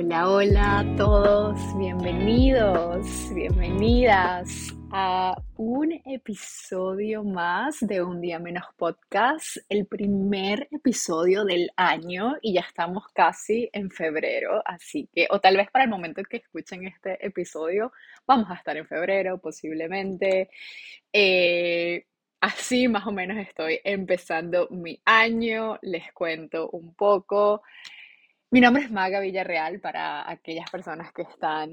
[0.00, 9.56] Hola, hola a todos, bienvenidos, bienvenidas a un episodio más de Un Día Menos Podcast,
[9.68, 15.56] el primer episodio del año y ya estamos casi en febrero, así que, o tal
[15.56, 17.90] vez para el momento en que escuchen este episodio,
[18.24, 20.48] vamos a estar en febrero posiblemente.
[21.12, 22.06] Eh,
[22.40, 27.62] así más o menos estoy empezando mi año, les cuento un poco.
[28.50, 31.70] Mi nombre es Maga Villarreal para aquellas personas que están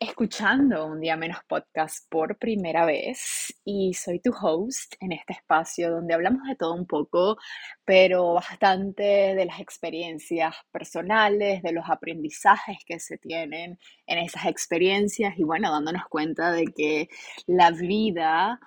[0.00, 5.90] escuchando un día menos podcast por primera vez y soy tu host en este espacio
[5.90, 7.36] donde hablamos de todo un poco,
[7.84, 9.02] pero bastante
[9.34, 15.70] de las experiencias personales, de los aprendizajes que se tienen en esas experiencias y bueno,
[15.70, 17.10] dándonos cuenta de que
[17.46, 18.58] la vida,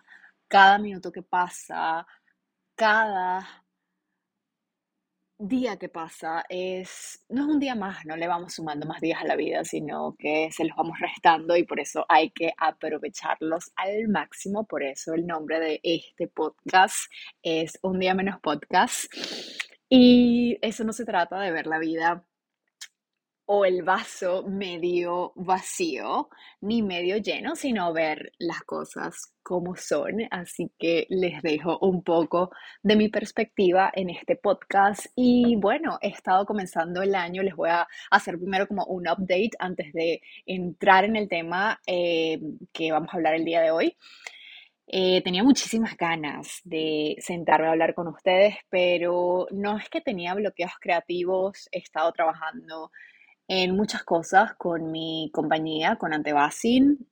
[0.47, 2.05] cada minuto que pasa,
[2.75, 3.60] cada
[5.41, 9.21] día que pasa es, no es un día más, no le vamos sumando más días
[9.21, 13.71] a la vida, sino que se los vamos restando y por eso hay que aprovecharlos
[13.75, 14.65] al máximo.
[14.65, 19.11] Por eso el nombre de este podcast es Un día menos podcast.
[19.89, 22.23] Y eso no se trata de ver la vida
[23.53, 26.29] o el vaso medio vacío
[26.61, 30.25] ni medio lleno, sino ver las cosas como son.
[30.31, 35.07] Así que les dejo un poco de mi perspectiva en este podcast.
[35.17, 39.51] Y bueno, he estado comenzando el año, les voy a hacer primero como un update
[39.59, 42.39] antes de entrar en el tema eh,
[42.71, 43.97] que vamos a hablar el día de hoy.
[44.87, 50.35] Eh, tenía muchísimas ganas de sentarme a hablar con ustedes, pero no es que tenía
[50.35, 52.91] bloqueos creativos, he estado trabajando
[53.53, 57.05] en muchas cosas con mi compañía, con Antebasin.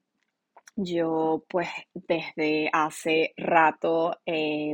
[0.78, 4.74] Yo pues desde hace rato eh,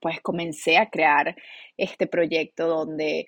[0.00, 1.36] pues comencé a crear
[1.76, 3.26] este proyecto donde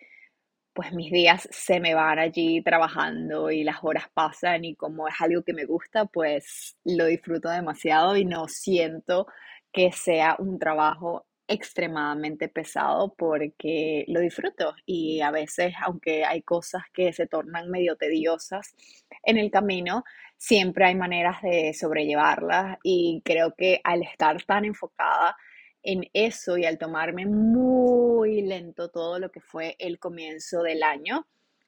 [0.72, 5.14] pues mis días se me van allí trabajando y las horas pasan y como es
[5.20, 9.26] algo que me gusta pues lo disfruto demasiado y no siento
[9.70, 16.82] que sea un trabajo extremadamente pesado porque lo disfruto y a veces, aunque hay cosas
[16.92, 18.74] que se tornan medio tediosas
[19.22, 20.04] en el camino,
[20.36, 25.36] siempre hay maneras de sobrellevarlas y creo que al estar tan enfocada
[25.82, 31.26] en eso y al tomarme muy lento todo lo que fue el comienzo del año,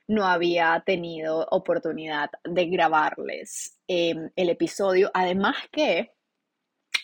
[0.08, 5.10] no había tenido oportunidad de grabarles em, el episodio.
[5.14, 6.12] Además que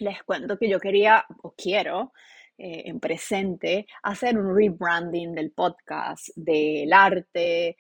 [0.01, 2.13] les cuento que yo quería o quiero
[2.57, 7.77] eh, en presente, hacer un rebranding del podcast, del arte,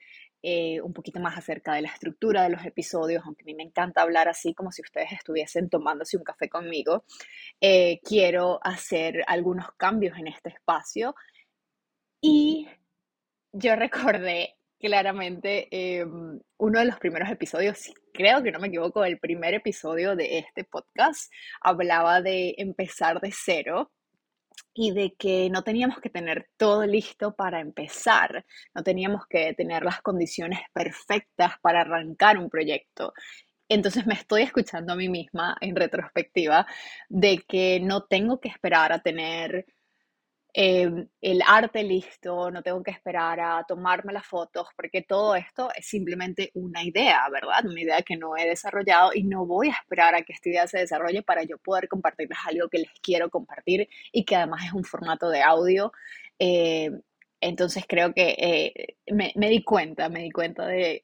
[0.46, 3.62] eh, un poquito más acerca de la estructura de los episodios, aunque a mí me
[3.62, 7.04] encanta hablar así como si ustedes estuviesen tomándose un café conmigo.
[7.62, 11.14] Eh, quiero hacer algunos cambios en este espacio
[12.20, 12.68] y
[13.52, 19.18] yo recordé claramente em, uno de los primeros episodios, creo que no me equivoco, el
[19.18, 23.92] primer episodio de este podcast hablaba de empezar de cero
[24.74, 28.44] y de que no teníamos que tener todo listo para empezar,
[28.74, 33.12] no teníamos que tener las condiciones perfectas para arrancar un proyecto.
[33.68, 36.66] Entonces me estoy escuchando a mí misma en retrospectiva
[37.08, 39.66] de que no tengo que esperar a tener
[40.56, 45.70] Em, el arte listo, no tengo que esperar a tomarme las fotos, porque todo esto
[45.74, 47.66] es simplemente una idea, ¿verdad?
[47.66, 50.66] Una idea que no he desarrollado y no voy a esperar a que esta idea
[50.68, 54.72] se desarrolle para yo poder compartirles algo que les quiero compartir y que además es
[54.72, 55.92] un formato de audio.
[56.38, 56.90] Eh,
[57.40, 61.02] entonces creo que eh, me, me, di cuenta, me di cuenta de,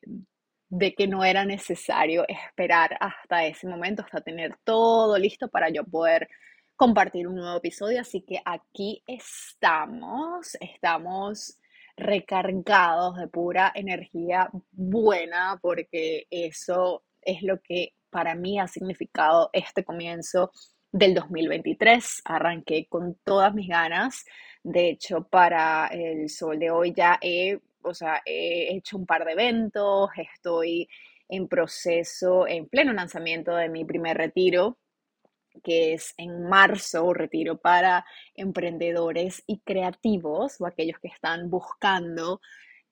[0.68, 5.84] de que no era necesario esperar hasta ese momento, hasta tener todo listo para yo
[5.84, 6.28] poder
[6.80, 11.58] compartir un nuevo episodio, así que aquí estamos, estamos
[11.94, 19.84] recargados de pura energía buena, porque eso es lo que para mí ha significado este
[19.84, 20.52] comienzo
[20.90, 22.22] del 2023.
[22.24, 24.24] Arranqué con todas mis ganas.
[24.62, 29.26] De hecho, para el sol de hoy ya he, o sea, he hecho un par
[29.26, 30.88] de eventos, estoy
[31.28, 34.78] en proceso, en pleno lanzamiento de mi primer retiro
[35.62, 38.04] que es en marzo, retiro para
[38.34, 42.40] emprendedores y creativos o aquellos que están buscando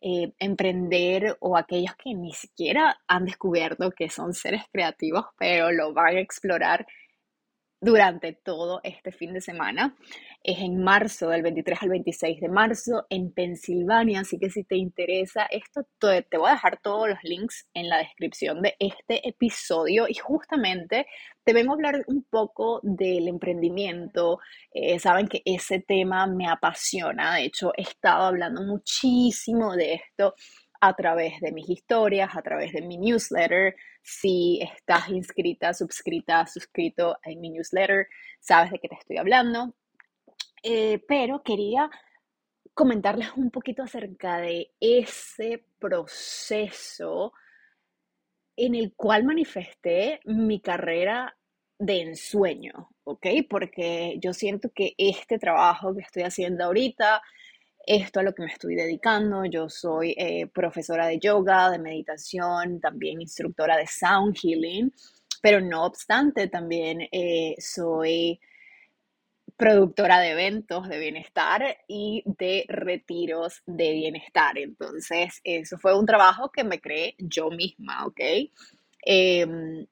[0.00, 5.93] eh, emprender o aquellos que ni siquiera han descubierto que son seres creativos, pero lo
[5.93, 6.87] van a explorar
[7.80, 9.96] durante todo este fin de semana.
[10.42, 14.20] Es en marzo, del 23 al 26 de marzo, en Pensilvania.
[14.20, 17.98] Así que si te interesa esto, te voy a dejar todos los links en la
[17.98, 20.06] descripción de este episodio.
[20.08, 21.06] Y justamente
[21.44, 24.40] te vengo a hablar un poco del emprendimiento.
[24.72, 27.36] Eh, saben que ese tema me apasiona.
[27.36, 30.34] De hecho, he estado hablando muchísimo de esto
[30.80, 33.75] a través de mis historias, a través de mi newsletter.
[34.02, 38.06] Si estás inscrita, suscrita, suscrito en mi newsletter,
[38.40, 39.75] sabes de qué te estoy hablando.
[40.62, 41.90] Eh, pero quería
[42.75, 47.32] comentarles un poquito acerca de ese proceso
[48.56, 51.36] en el cual manifesté mi carrera
[51.78, 53.26] de ensueño, ¿ok?
[53.48, 57.22] Porque yo siento que este trabajo que estoy haciendo ahorita,
[57.88, 62.81] esto a lo que me estoy dedicando, yo soy eh, profesora de yoga, de meditación,
[62.81, 64.93] también instructora de sound healing,
[65.40, 68.38] pero no obstante, también eh, soy
[69.56, 74.58] productora de eventos de bienestar y de retiros de bienestar.
[74.58, 78.20] Entonces, eso fue un trabajo que me creé yo misma, ¿ok?
[79.02, 79.87] Em,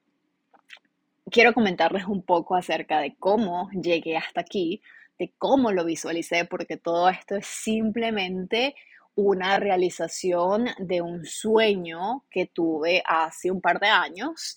[1.31, 4.83] quiero comentarles un poco acerca de cómo llegué hasta aquí,
[5.19, 8.75] de cómo lo visualicé, porque todo esto es simplemente
[9.15, 14.57] una realización de un sueño que tuve hace un par de años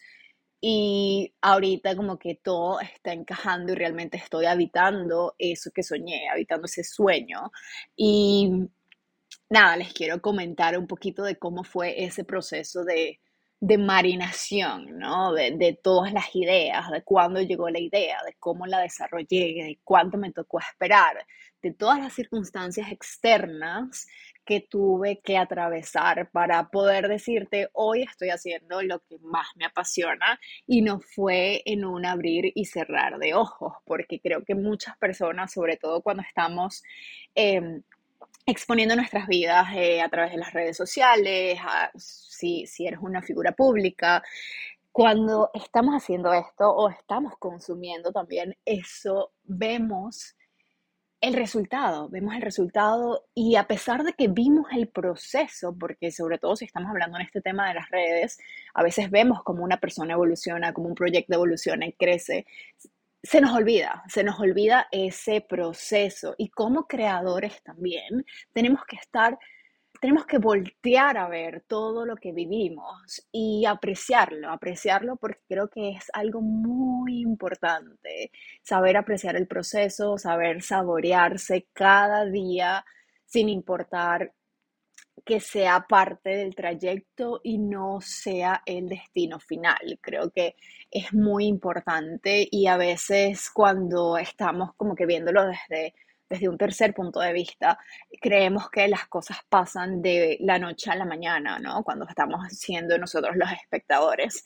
[0.62, 6.66] y ahorita como que todo está encajando y realmente estoy habitando eso que soñé, habitando
[6.66, 7.52] ese sueño.
[7.96, 8.68] Y
[9.50, 13.22] nada, les quiero comentar un poquito de cómo fue ese proceso de,
[13.62, 15.34] de marinación, ¿no?
[15.34, 20.18] De, todas las ideas, de cuándo llegó la idea, de cómo la desarrollé, de cuánto
[20.18, 21.26] me tocó esperar,
[21.62, 24.08] de todas las circunstancias externas
[24.46, 30.40] que tuve que atravesar para poder decirte, hoy estoy haciendo lo que más me apasiona
[30.66, 35.52] y no fue en un abrir y cerrar de ojos, porque creo que muchas personas,
[35.52, 36.82] sobre todo cuando estamos...
[37.36, 37.84] Em,
[38.46, 41.60] exponiendo nuestras vidas eh, a través de las redes sociales,
[41.96, 44.24] si, si eres una figura pública,
[44.92, 50.36] cuando estamos haciendo esto o estamos consumiendo también eso, vemos
[51.22, 56.38] el resultado, vemos el resultado y a pesar de que vimos el proceso, porque sobre
[56.38, 58.40] todo si estamos hablando en este tema de las redes,
[58.74, 62.46] a veces vemos como una persona evoluciona, como un proyecto evoluciona y crece,
[63.22, 66.36] se nos olvida, se nos olvida ese proceso.
[66.38, 69.38] Y como creadores también tenemos que estar
[70.02, 75.92] tenemos que voltear a ver todo lo que vivimos y apreciarlo, apreciarlo porque creo que
[75.92, 78.32] es algo muy importante,
[78.62, 82.86] saber apreciar el proceso, saber saborearse cada día
[83.26, 84.34] sin importar
[85.26, 90.00] que sea parte del trayecto y no sea el destino final.
[90.02, 90.56] Creo que
[90.92, 95.94] es muy importante y a veces cuando estamos como que viéndolo desde
[96.30, 97.80] desde un tercer punto de vista,
[98.22, 101.84] creemos que las cosas pasan de la noche a la mañana, ¿no?
[101.84, 104.46] Cuando estamos siendo nosotros los espectadores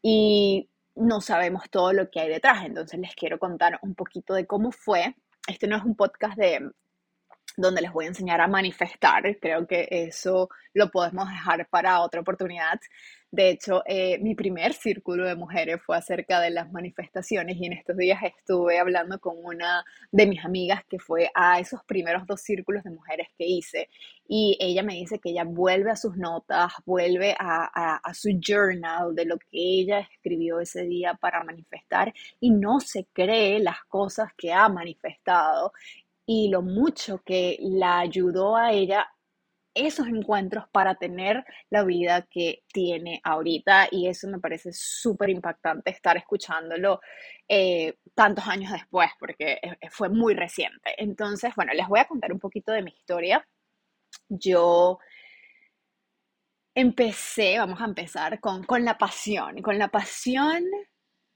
[0.00, 2.64] y no sabemos todo lo que hay detrás.
[2.64, 5.16] Entonces les quiero contar un poquito de cómo fue.
[5.48, 6.70] Este no es un podcast de
[7.56, 9.22] donde les voy a enseñar a manifestar.
[9.40, 12.80] Creo que eso lo podemos dejar para otra oportunidad.
[13.34, 17.72] De hecho, eh, mi primer círculo de mujeres fue acerca de las manifestaciones y en
[17.72, 22.42] estos días estuve hablando con una de mis amigas que fue a esos primeros dos
[22.42, 23.88] círculos de mujeres que hice
[24.28, 29.16] y ella me dice que ella vuelve a sus notas, vuelve a, a su journal
[29.16, 34.28] de lo que ella escribió ese día para manifestar y no se cree las cosas
[34.36, 35.72] que ha manifestado
[36.26, 39.08] y lo mucho que la ayudó a ella
[39.74, 45.90] esos encuentros para tener la vida que tiene ahorita y eso me parece súper impactante
[45.90, 47.00] estar escuchándolo
[47.48, 49.58] eh, tantos años después porque
[49.90, 50.94] fue muy reciente.
[50.96, 53.46] Entonces, bueno, les voy a contar un poquito de mi historia.
[54.28, 54.98] Yo
[56.74, 60.64] empecé, vamos a empezar con, con la pasión, con la pasión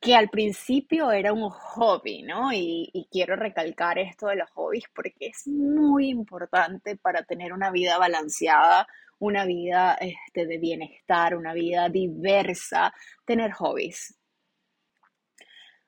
[0.01, 2.53] que al principio era un hobby, ¿no?
[2.53, 7.99] Y, quiero recalcar esto de los hobbies porque es muy importante para tener una vida
[7.99, 8.87] balanceada,
[9.19, 14.15] una vida este, de bienestar, una vida diversa, tener hobbies.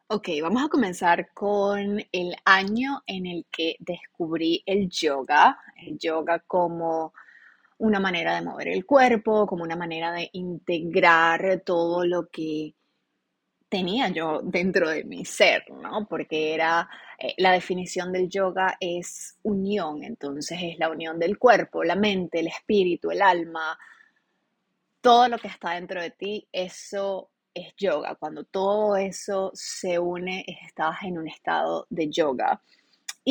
[0.09, 6.41] Ok, vamos a comenzar con el año en el que descubrí el yoga, el yoga
[6.41, 7.13] como
[7.79, 12.75] una manera de mover el cuerpo, como una manera de integrar todo lo que
[13.71, 16.07] tenía yo dentro de mi ser, ¿no?
[16.07, 21.85] Porque era, eh, la definición del yoga es unión, entonces es la unión del cuerpo,
[21.85, 23.79] la mente, el espíritu, el alma,
[25.01, 28.17] todo lo que está dentro de ti, eso es yoga.
[28.17, 32.61] Cuando todo eso se une, estás en un estado de yoga.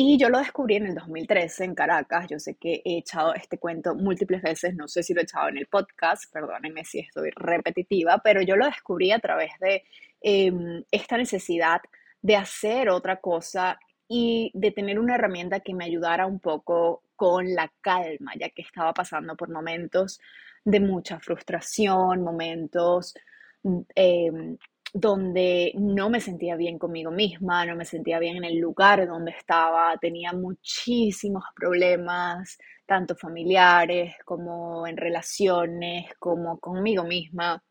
[0.02, 2.26] Y yo lo descubrí en el 2013 en Caracas.
[2.28, 5.48] Yo sé que he echado este cuento múltiples veces, no sé si lo he echado
[5.48, 9.84] en el podcast, perdónenme si estoy repetitiva, pero yo lo descubrí a través de
[10.20, 11.80] Em, esta necesidad
[12.20, 17.54] de hacer otra cosa y de tener una herramienta que me ayudara un poco con
[17.54, 20.20] la calma, ya que estaba pasando por momentos
[20.64, 23.14] de mucha frustración, momentos
[23.62, 24.58] mm, em,
[24.92, 29.32] donde no me sentía bien conmigo misma, no me sentía bien en el lugar donde
[29.32, 37.62] estaba, tenía muchísimos problemas, tanto familiares como en relaciones, como conmigo misma.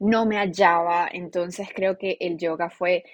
[0.00, 3.04] No me hallaba, entonces creo que el yoga fue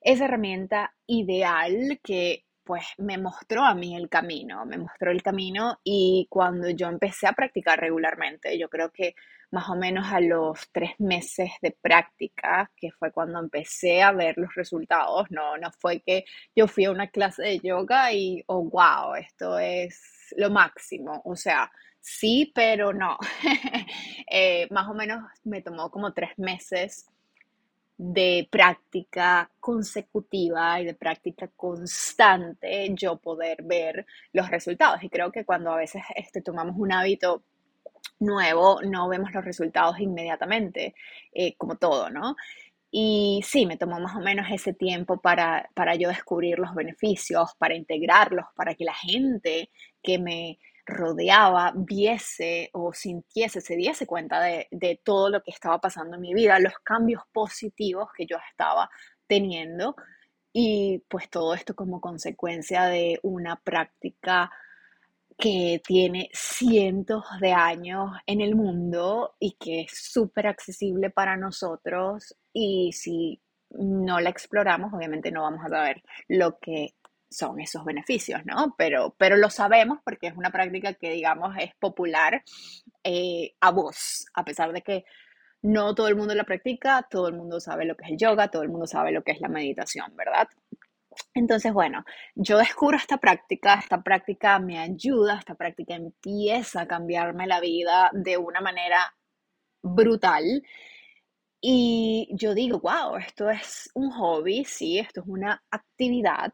[0.00, 5.80] esa herramienta ideal que pues me mostró a mí el camino, me mostró el camino
[5.84, 9.14] y cuando yo empecé a practicar regularmente, yo creo que
[9.50, 14.36] más o menos a los tres meses de práctica, que fue cuando empecé a ver
[14.36, 16.24] los resultados, no, no fue que
[16.56, 21.36] yo fui a una clase de yoga y, oh, wow, esto es lo máximo, o
[21.36, 23.16] sea, sí, pero no.
[24.36, 27.06] Eh, más o menos me tomó como tres meses
[27.96, 35.02] de práctica consecutiva y de práctica constante yo poder ver los resultados.
[35.02, 37.44] Y creo que cuando a veces este, tomamos un hábito
[38.18, 40.94] nuevo, no vemos los resultados inmediatamente,
[41.32, 42.36] eh, como todo, ¿no?
[42.90, 47.50] Y sí, me tomó más o menos ese tiempo para, para yo descubrir los beneficios,
[47.58, 49.70] para integrarlos, para que la gente
[50.00, 55.80] que me rodeaba viese o sintiese, se diese cuenta de, de, todo lo que estaba
[55.80, 58.90] pasando en mi vida, los cambios positivos que yo estaba
[59.26, 59.96] teniendo
[60.52, 64.50] y pues todo esto como consecuencia de una práctica
[65.36, 72.36] que tiene cientos de años en el mundo y que es súper accesible para nosotros
[72.52, 76.94] y si no la exploramos obviamente no vamos a saber lo que
[77.36, 78.74] son esos beneficios, ¿no?
[78.78, 82.42] Pero, pero lo sabemos porque es una práctica que, digamos, es popular
[83.02, 85.04] eh, a voz, a pesar de que
[85.62, 88.48] no todo el mundo la practica, todo el mundo sabe lo que es el yoga,
[88.48, 90.48] todo el mundo sabe lo que es la meditación, ¿verdad?
[91.32, 97.46] Entonces, bueno, yo descubro esta práctica, esta práctica me ayuda, esta práctica empieza a cambiarme
[97.46, 99.14] la vida de una manera
[99.82, 100.62] brutal.
[101.60, 106.52] Y yo digo, wow, esto es un hobby, sí, esto es una actividad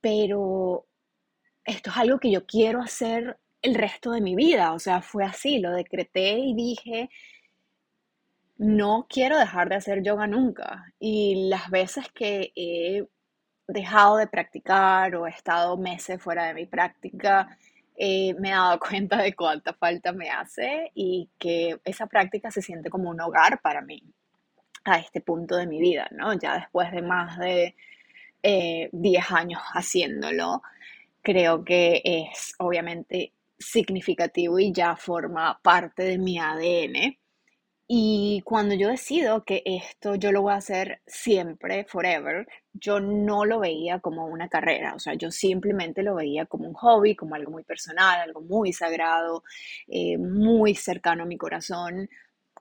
[0.00, 0.86] pero
[1.64, 4.72] esto es algo que yo quiero hacer el resto de mi vida.
[4.72, 7.10] O sea, fue así, lo decreté y dije,
[8.58, 10.92] no quiero dejar de hacer yoga nunca.
[10.98, 13.06] Y las veces que he
[13.68, 17.58] dejado de practicar o he estado meses fuera de mi práctica,
[17.96, 22.62] eh, me he dado cuenta de cuánta falta me hace y que esa práctica se
[22.62, 24.02] siente como un hogar para mí
[24.84, 26.32] a este punto de mi vida, ¿no?
[26.34, 27.76] Ya después de más de
[28.42, 30.62] 10 eh, años haciéndolo,
[31.22, 37.18] creo que es obviamente significativo y ya forma parte de mi ADN.
[37.90, 43.46] Y cuando yo decido que esto yo lo voy a hacer siempre, forever, yo no
[43.46, 47.34] lo veía como una carrera, o sea, yo simplemente lo veía como un hobby, como
[47.34, 49.42] algo muy personal, algo muy sagrado,
[49.86, 52.10] eh, muy cercano a mi corazón,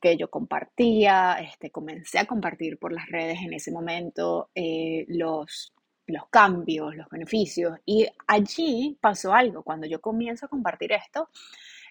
[0.01, 5.73] que yo compartía, este, comencé a compartir por las redes en ese momento eh, los,
[6.07, 7.79] los cambios, los beneficios.
[7.85, 11.29] Y allí pasó algo, cuando yo comienzo a compartir esto,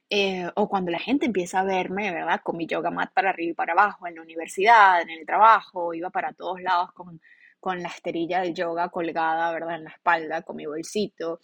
[0.09, 2.41] eh, o cuando la gente empieza a verme, ¿verdad?
[2.45, 5.95] Con mi yoga mat para arriba y para abajo, en la universidad, en el trabajo,
[5.95, 7.21] iba para todos lados con,
[7.59, 9.77] con la esterilla del yoga colgada, ¿verdad?
[9.77, 11.41] En la espalda, con mi bolsito.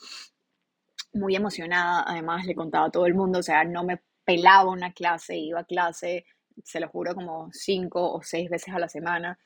[1.14, 4.92] Muy emocionada, además le contaba a todo el mundo, o sea, no me pelaba una
[4.92, 6.24] clase, iba a clase
[6.64, 9.38] se lo juro, como cinco o seis veces a la semana.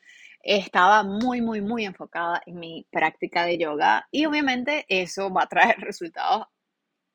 [0.43, 5.49] Estaba muy, muy, muy enfocada en mi práctica de yoga y obviamente eso va a
[5.49, 6.47] traer resultados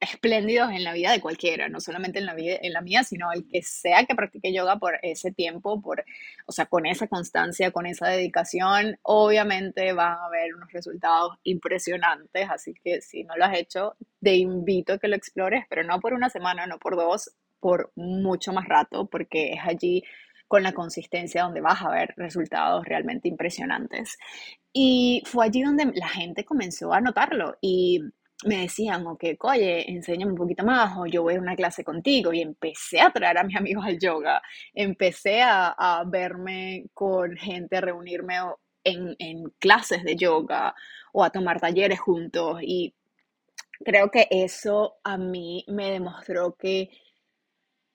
[0.01, 3.31] espléndidos en la vida de cualquiera, no solamente en la vida, en la mía, sino
[3.31, 6.03] el que sea que practique yoga por ese tiempo, por,
[6.47, 12.49] o sea, con esa constancia, con esa dedicación, obviamente va a haber unos resultados impresionantes,
[12.49, 15.99] así que si no lo has hecho, te invito a que lo explores, pero no
[15.99, 17.31] por una semana, no por dos,
[17.61, 20.03] por mucho más rato, porque es allí
[20.47, 24.17] con la consistencia donde vas a ver resultados realmente impresionantes.
[24.73, 28.01] Y fue allí donde la gente comenzó a notarlo y
[28.45, 32.33] me decían, ok, oye, enséñame un poquito más, o yo voy a una clase contigo,
[32.33, 34.41] y empecé a traer a mis amigos al yoga,
[34.73, 38.35] empecé a, a verme con gente, a reunirme
[38.83, 40.73] en, en, clases de yoga
[41.13, 42.95] o a tomar talleres juntos, y
[43.85, 46.89] creo que eso a mí me demostró que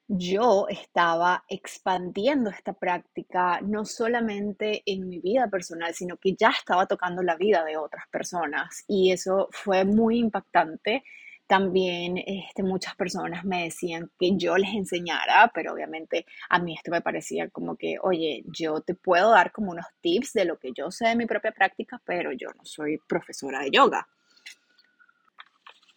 [0.09, 6.87] yo estaba expandiendo esta práctica no solamente en mi vida personal, sino que ya estaba
[6.87, 11.03] tocando la vida de otras personas y eso fue muy impactante.
[11.49, 16.91] También este, muchas personas me decían que yo les enseñara, pero obviamente a mí esto
[16.91, 20.73] me parecía como que, oye, yo te puedo dar como unos tips de lo que
[20.73, 24.09] yo sé de mi propia práctica, pero yo no soy profesora de yoga.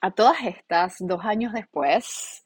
[0.01, 2.45] A todas estas, dos años después,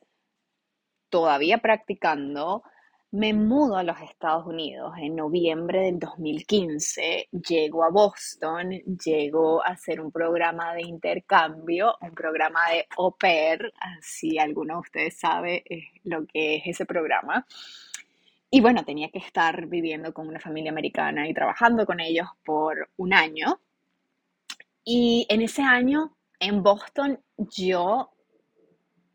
[1.14, 2.64] todavía practicando,
[3.12, 8.72] me mudo a los Estados Unidos en noviembre del 2015, llego a Boston,
[9.06, 14.80] llego a hacer un programa de intercambio, un programa de au pair, si alguno de
[14.80, 15.64] ustedes sabe
[16.04, 17.46] lo que es ese programa.
[18.50, 22.90] Y bueno, tenía que estar viviendo con una familia americana y trabajando con ellos por
[22.98, 23.60] un año.
[24.84, 28.10] Y en ese año, en Boston, yo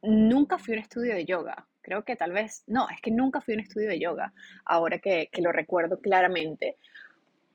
[0.02, 3.40] nunca fui a un estudio de yoga creo que tal vez, no, es que nunca
[3.40, 4.34] fui a un estudio de yoga,
[4.66, 6.76] ahora que, que lo recuerdo claramente,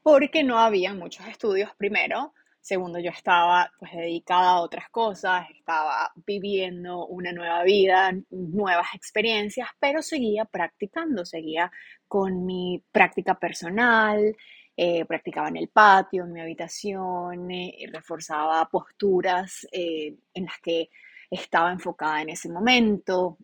[0.01, 2.33] porque no había muchos estudios primero.
[2.59, 9.67] Segundo, yo estaba pues dedicada a otras cosas, estaba viviendo una nueva vida, nuevas experiencias,
[9.79, 11.71] pero seguía practicando, seguía
[12.07, 14.35] con mi práctica personal,
[14.75, 20.89] eh, practicaba en el patio, en mi habitación, eh, reforzaba posturas eh, en las que
[21.29, 23.37] estaba enfocada en ese momento,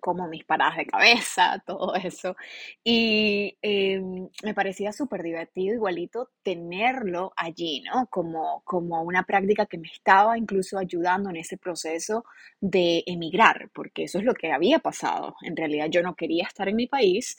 [0.00, 2.36] como mis paradas de cabeza, todo eso.
[2.84, 8.06] Y em, me parecía súper divertido igualito tenerlo allí, ¿no?
[8.08, 12.24] Como, como una práctica que me estaba incluso ayudando en ese proceso
[12.60, 15.34] de emigrar, porque eso es lo que había pasado.
[15.42, 17.36] En realidad yo no quería estar en mi país,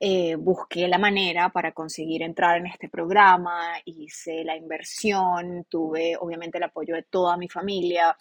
[0.00, 6.58] eh, busqué la manera para conseguir entrar en este programa, hice la inversión, tuve obviamente
[6.58, 8.16] el apoyo de toda mi familia,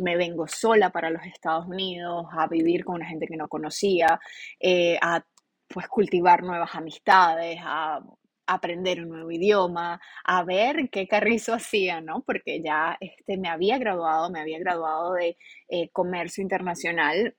[0.00, 4.18] me vengo sola para los Estados Unidos a vivir con una gente que no conocía,
[4.58, 5.24] eh, a
[5.68, 8.00] pues cultivar nuevas amistades, a
[8.46, 12.22] aprender un nuevo idioma, a ver qué carrizo hacía, ¿no?
[12.26, 15.36] Porque ya este, me había graduado, me había graduado de
[15.68, 17.36] eh, comercio internacional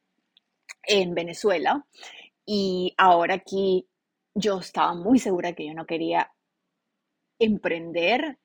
[0.83, 1.85] en Venezuela
[2.45, 3.87] y ahora aquí
[4.33, 6.31] yo estaba muy segura que yo no quería
[7.39, 8.37] emprender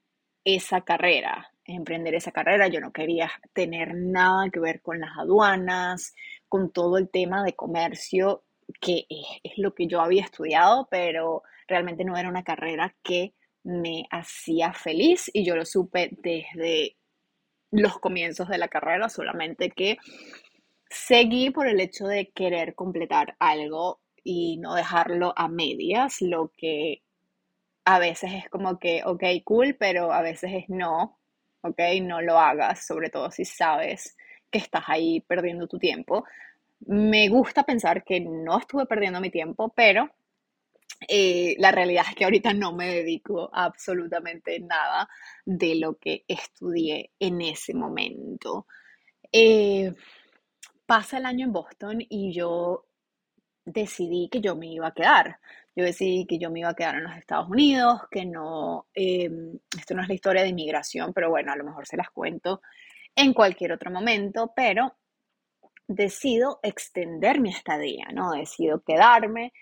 [0.44, 6.14] esa carrera, emprender esa carrera, yo no quería tener nada que ver con las aduanas,
[6.48, 8.44] con todo el tema de comercio,
[8.80, 14.06] que es, lo que yo había estudiado, pero realmente no era una carrera que me
[14.10, 16.96] hacía feliz y yo lo supe desde
[17.72, 19.98] los comienzos de la carrera, solamente que
[20.90, 27.02] seguí por el hecho de querer completar algo y no dejarlo a medias, lo que
[27.84, 31.18] a veces es como que, ok, cool, pero a veces es no,
[31.62, 34.16] ok, no lo hagas, sobre todo si sabes
[34.50, 36.24] que estás ahí perdiendo tu tiempo.
[36.80, 40.10] Me gusta pensar que no estuve perdiendo mi tiempo, pero
[41.08, 45.08] eh, la realidad es que ahorita no me dedico absolutamente nada
[45.44, 48.66] de lo que estudié en ese momento.
[49.32, 49.92] Eh,
[50.86, 52.86] pasa el año en Boston y yo
[53.64, 55.38] decidí que yo me iba a quedar.
[55.74, 59.58] Yo decidí que yo me iba a quedar en los Estados Unidos, que no, em,
[59.78, 62.62] esto no es la historia de inmigración, pero bueno, a lo mejor se las cuento
[63.14, 64.96] en cualquier otro momento, pero
[65.88, 68.32] decido extender mi estadía, ¿no?
[68.32, 69.52] Decido quedarme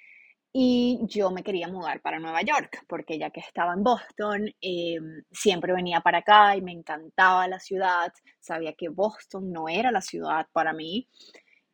[0.56, 5.24] y yo me quería mudar para Nueva York, porque ya que estaba en Boston, em,
[5.32, 10.00] siempre venía para acá y me encantaba la ciudad, sabía que Boston no era la
[10.00, 11.08] ciudad para mí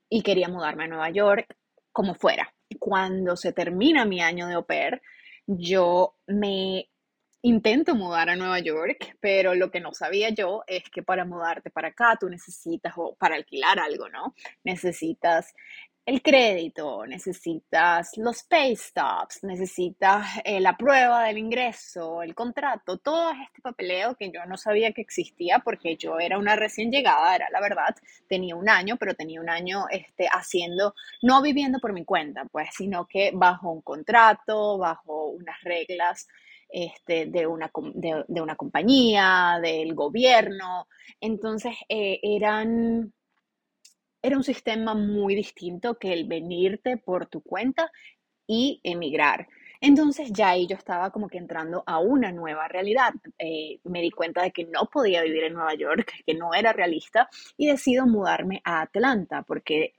[0.08, 1.56] y quería mudarme a Nueva York
[1.92, 2.52] como fuera.
[2.78, 5.02] Cuando se termina mi año de au pair,
[5.46, 6.88] yo me
[7.42, 11.70] intento mudar a Nueva York, pero lo que no sabía yo es que para mudarte
[11.70, 14.34] para acá tú necesitas, o para alquilar algo, ¿no?
[14.64, 15.54] Necesitas
[16.10, 23.30] el crédito, necesitas los pay stops, necesitas eh, la prueba del ingreso, el contrato, todo
[23.30, 27.48] este papeleo que yo no sabía que existía porque yo era una recién llegada, era
[27.52, 27.94] la verdad,
[28.28, 32.70] tenía un año, pero tenía un año este, haciendo, no viviendo por mi cuenta, pues,
[32.76, 36.26] sino que bajo un contrato, bajo unas reglas
[36.70, 40.88] este, de, una, de, una compañía, del gobierno.
[41.20, 43.12] Entonces, eh, eran
[44.22, 47.90] era un sistema muy distinto que el venirte por tu cuenta
[48.46, 49.48] y emigrar.
[49.80, 53.14] Entonces ya ahí yo estaba como que entrando a una nueva realidad.
[53.38, 56.72] Eh, me di cuenta de que no podía vivir en Nueva York, que no era
[56.72, 59.94] realista y decido mudarme a Atlanta porque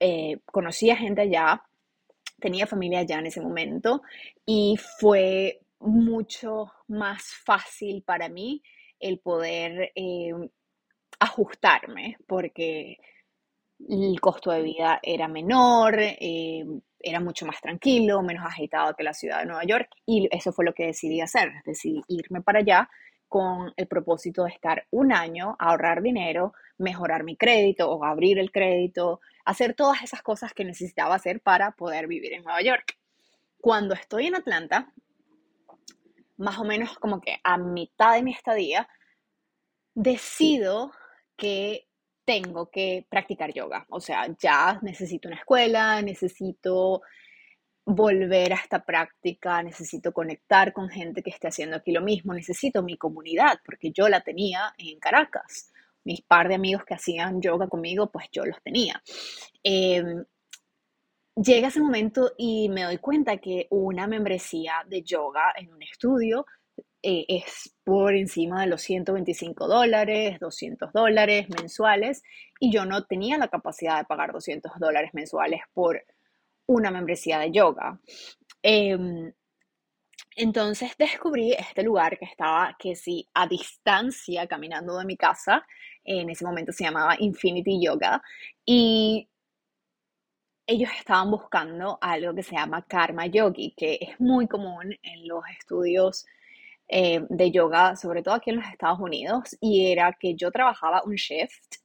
[0.00, 1.62] eh, conocía gente allá,
[2.38, 4.02] tenía familia allá en ese momento
[4.44, 8.62] y fue mucho más fácil para mí
[9.00, 10.32] el poder eh,
[11.18, 12.98] ajustarme porque
[13.88, 16.64] el costo de vida era menor, eh,
[16.98, 20.64] era mucho más tranquilo, menos agitado que la ciudad de Nueva York y eso fue
[20.64, 22.88] lo que decidí hacer, decidí irme para allá
[23.28, 28.50] con el propósito de estar un año, ahorrar dinero, mejorar mi crédito o abrir el
[28.52, 32.96] crédito, hacer todas esas cosas que necesitaba hacer para poder vivir en Nueva York.
[33.60, 34.92] Cuando estoy en Atlanta,
[36.36, 38.88] más o menos como que a mitad de mi estadía,
[39.94, 40.92] decido
[41.36, 41.88] que
[42.24, 43.86] tengo que practicar yoga.
[43.90, 47.02] O sea, ya necesito una escuela, necesito
[47.86, 52.82] volver a esta práctica, necesito conectar con gente que esté haciendo aquí lo mismo, necesito
[52.82, 55.70] mi comunidad, porque yo la tenía en Caracas.
[56.04, 59.02] Mis par de amigos que hacían yoga conmigo, pues yo los tenía.
[59.62, 60.24] Em,
[61.36, 66.46] llega ese momento y me doy cuenta que una membresía de yoga en un estudio
[67.06, 72.22] eh, es por encima de los 125 dólares, 200 dólares mensuales
[72.58, 76.02] y yo no tenía la capacidad de pagar 200 dólares mensuales por
[76.64, 78.00] una membresía de yoga.
[78.62, 79.34] Em,
[80.36, 85.66] entonces descubrí este lugar que estaba, que sí, a distancia, caminando de mi casa.
[86.04, 88.22] En ese momento se llamaba Infinity Yoga.
[88.64, 89.28] Y
[90.66, 95.44] ellos estaban buscando algo que se llama Karma Yogi, que es muy común en los
[95.58, 96.24] estudios
[96.88, 99.56] eh, de yoga, sobre todo aquí en los Estados Unidos.
[99.60, 101.76] Y era que yo trabajaba un shift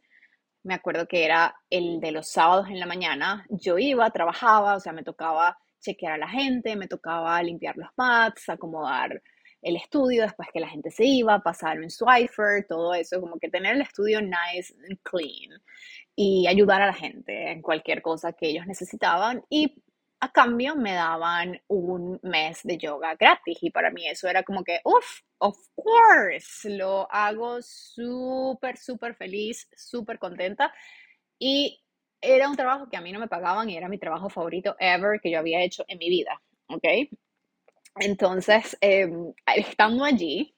[0.63, 4.79] me acuerdo que era el de los sábados en la mañana, yo iba, trabajaba, o
[4.79, 9.21] sea, me tocaba chequear a la gente, me tocaba limpiar los mats, acomodar
[9.61, 13.49] el estudio después que la gente se iba, pasar un swiper, todo eso, como que
[13.49, 15.61] tener el estudio nice and clean
[16.15, 19.81] y ayudar a la gente en cualquier cosa que ellos necesitaban y
[20.21, 24.63] a cambio me daban un mes de yoga gratis y para mí eso era como
[24.63, 30.73] que, uff, of course, lo hago súper, súper feliz, súper contenta
[31.39, 31.81] y
[32.21, 35.19] era un trabajo que a mí no me pagaban y era mi trabajo favorito ever
[35.21, 36.85] que yo había hecho en mi vida, ¿ok?
[37.97, 40.55] Entonces, em, estando allí,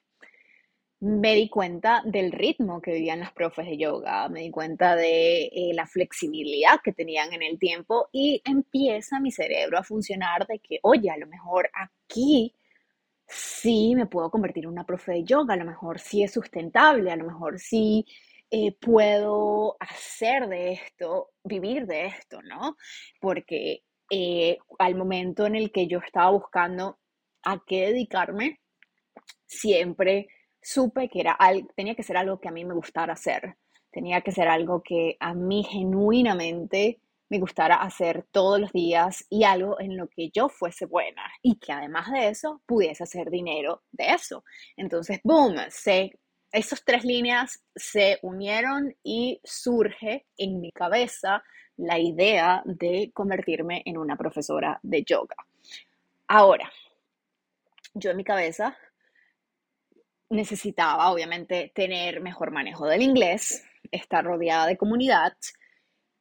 [1.02, 5.46] me di cuenta del ritmo que vivían las profes de yoga, me di cuenta de
[5.46, 10.60] eh, la flexibilidad que tenían en el tiempo y empieza mi cerebro a funcionar de
[10.60, 12.54] que, oye, a lo mejor aquí
[13.26, 17.10] sí me puedo convertir en una profe de yoga, a lo mejor sí es sustentable,
[17.10, 18.06] a lo mejor sí
[18.48, 22.76] eh, puedo hacer de esto, vivir de esto, ¿no?
[23.20, 27.00] Porque eh, al momento en el que yo estaba buscando
[27.42, 28.60] a qué dedicarme,
[29.46, 30.28] siempre
[30.62, 31.36] supe que era,
[31.74, 33.56] tenía que ser algo que a mí me gustara hacer,
[33.90, 39.44] tenía que ser algo que a mí genuinamente me gustara hacer todos los días y
[39.44, 43.82] algo en lo que yo fuese buena y que además de eso pudiese hacer dinero
[43.90, 44.44] de eso.
[44.76, 46.18] Entonces, boom, se,
[46.52, 51.42] esas tres líneas se unieron y surge en mi cabeza
[51.78, 55.36] la idea de convertirme en una profesora de yoga.
[56.28, 56.70] Ahora,
[57.94, 58.76] yo en mi cabeza
[60.32, 65.34] necesitaba obviamente tener mejor manejo del inglés, estar rodeada de comunidad,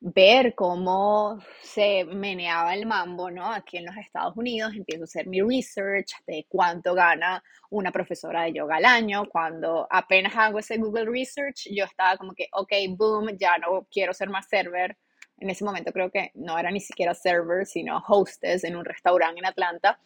[0.02, 3.52] ver cómo se meneaba el mambo, ¿no?
[3.52, 8.43] Aquí en los Estados Unidos empiezo a hacer mi research de cuánto gana una profesora
[8.43, 9.26] de yoga al año.
[9.30, 14.13] Cuando apenas hago ese Google Research, yo estaba como que, ok, boom, ya no quiero
[14.13, 14.97] ser más server.
[15.38, 19.39] En ese momento creo que no era ni siquiera server, sino hostess en un restaurante
[19.39, 20.00] en Atlanta.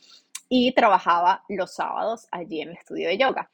[0.49, 3.49] Y trabajaba los sábados allí en el estudio de yoga.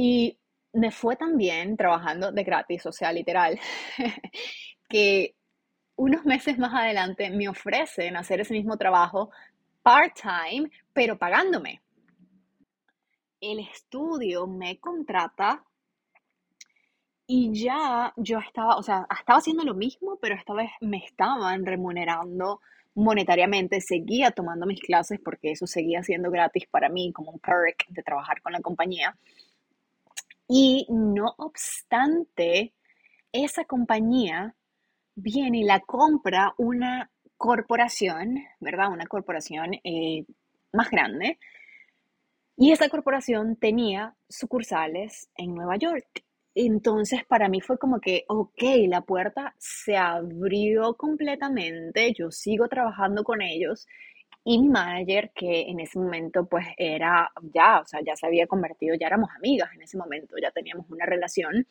[0.00, 0.38] Y
[0.74, 3.58] me fue tan bien trabajando de gratis, o sea, literal,
[4.88, 5.34] que
[5.96, 9.32] unos meses más adelante me ofrecen hacer ese mismo trabajo
[9.82, 11.82] part-time, pero pagándome.
[13.40, 15.64] El estudio me contrata
[17.26, 21.66] y ya yo estaba, o sea, estaba haciendo lo mismo, pero esta vez me estaban
[21.66, 22.60] remunerando
[22.94, 27.88] monetariamente, seguía tomando mis clases porque eso seguía siendo gratis para mí como un perk
[27.88, 29.16] de trabajar con la compañía.
[30.48, 32.74] Y no obstante,
[33.32, 34.54] esa compañía
[35.14, 38.90] viene y la compra una corporación, ¿verdad?
[38.90, 40.24] Una corporación eh,
[40.72, 41.38] más grande.
[42.56, 46.24] Y esa corporación tenía sucursales en Nueva York.
[46.54, 53.22] Entonces para mí fue como que, ok, la puerta se abrió completamente, yo sigo trabajando
[53.22, 53.86] con ellos
[54.50, 58.46] y mi manager, que en ese momento pues era ya, o sea, ya se había
[58.46, 61.66] convertido, ya éramos amigas en ese momento, ya teníamos una relación.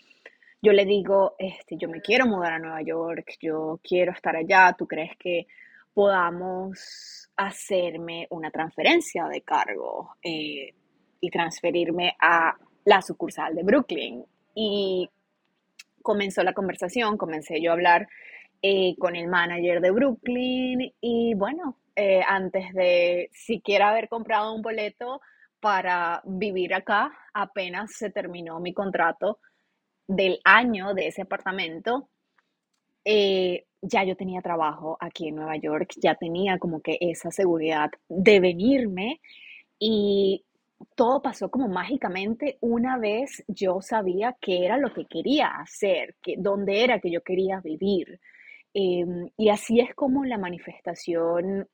[0.61, 4.75] Yo le digo, este, yo me quiero mudar a Nueva York, yo quiero estar allá,
[4.77, 5.47] ¿tú crees que
[5.91, 10.75] podamos hacerme una transferencia de cargo eh,
[11.19, 14.23] y transferirme a la sucursal de Brooklyn?
[14.53, 15.09] Y
[16.03, 18.07] comenzó la conversación, comencé yo a hablar
[18.61, 24.61] eh, con el manager de Brooklyn y bueno, eh, antes de siquiera haber comprado un
[24.61, 25.19] boleto
[25.59, 29.39] para vivir acá, apenas se terminó mi contrato
[30.07, 32.07] del año de ese apartamento,
[33.03, 37.89] eh, ya yo tenía trabajo aquí en Nueva York, ya tenía como que esa seguridad
[38.07, 39.19] de venirme
[39.79, 40.45] y
[40.93, 46.35] todo pasó como mágicamente una vez yo sabía qué era lo que quería hacer, que,
[46.37, 48.19] dónde era que yo quería vivir.
[48.71, 51.67] Em, y así es como la manifestación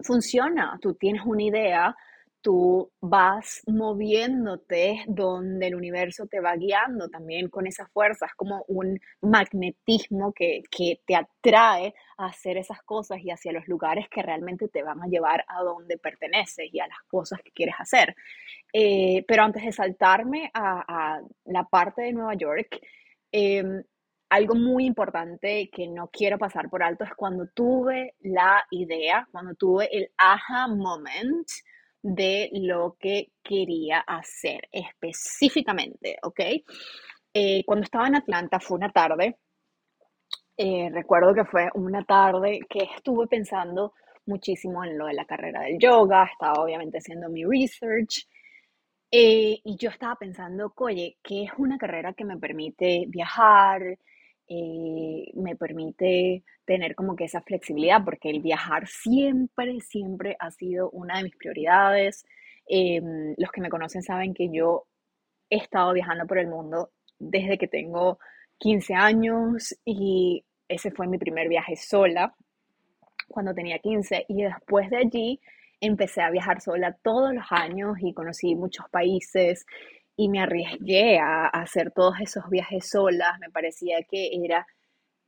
[0.00, 0.78] funciona.
[0.80, 1.96] Tú tienes una idea,
[2.40, 8.26] tú vas moviéndote donde el universo te va guiando también con esa fuerza.
[8.26, 13.66] Es como un magnetismo que, que, te atrae a hacer esas cosas y hacia los
[13.66, 17.50] lugares que realmente te van a llevar a donde perteneces y a las cosas que
[17.52, 18.14] quieres hacer.
[18.72, 22.78] Eh, pero antes de saltarme a, a, la parte de Nueva York,
[23.32, 23.84] eh,
[24.28, 29.54] algo muy importante que no quiero pasar por alto es cuando tuve la idea, cuando
[29.54, 31.48] tuve el aha moment
[32.02, 36.40] de lo que quería hacer específicamente, ¿ok?
[37.32, 39.38] Eh, cuando estaba en Atlanta fue una tarde,
[40.56, 43.94] eh, recuerdo que fue una tarde que estuve pensando
[44.26, 48.26] muchísimo en lo de la carrera del yoga, estaba obviamente haciendo mi research
[49.10, 53.98] eh, y yo estaba pensando, oye, ¿qué es una carrera que me permite viajar?
[54.48, 61.18] Me permite tener como que esa flexibilidad, porque el viajar siempre, siempre ha sido una
[61.18, 62.24] de mis prioridades.
[62.66, 64.86] Em, los que me conocen saben que yo
[65.50, 68.18] he estado viajando por el mundo desde que tengo
[68.58, 72.34] 15 años y ese fue mi primer viaje sola
[73.28, 75.40] cuando tenía 15 y después de allí
[75.80, 79.66] empecé a viajar sola todos los años y conocí muchos países
[80.16, 83.38] y me arriesgué a, hacer todos esos viajes solas.
[83.40, 84.66] Me parecía que era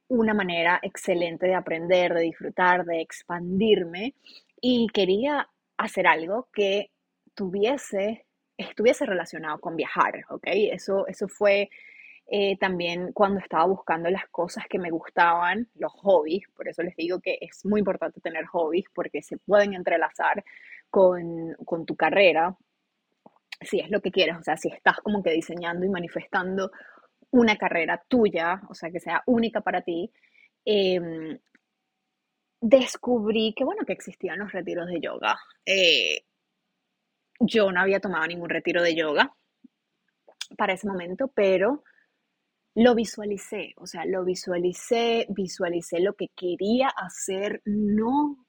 [0.09, 4.15] una manera excelente de aprender, de disfrutar, de expandirme
[4.61, 6.91] y quería hacer algo que
[7.35, 10.45] tuviese, estuviese relacionado con viajar, ¿ok?
[10.47, 11.69] Eso, eso fue
[12.29, 16.97] eh, también cuando estaba buscando las cosas que me gustaban, los hobbies, por eso les
[16.97, 20.45] digo que es muy importante tener hobbies porque se pueden entrelazar
[20.91, 22.57] con, con tu carrera,
[23.61, 26.71] si es lo que quieres, o sea, si estás como que diseñando y manifestando
[27.31, 30.11] una carrera tuya, o sea, que sea única para ti,
[30.65, 31.39] em,
[32.61, 35.39] descubrí que, bueno, que existían los retiros de yoga.
[35.65, 36.25] Eh,
[37.41, 39.35] yo no había tomado ningún retiro de yoga
[40.57, 41.85] para ese momento, pero
[42.75, 48.47] lo visualicé, o sea, lo visualicé, visualicé lo que quería hacer, no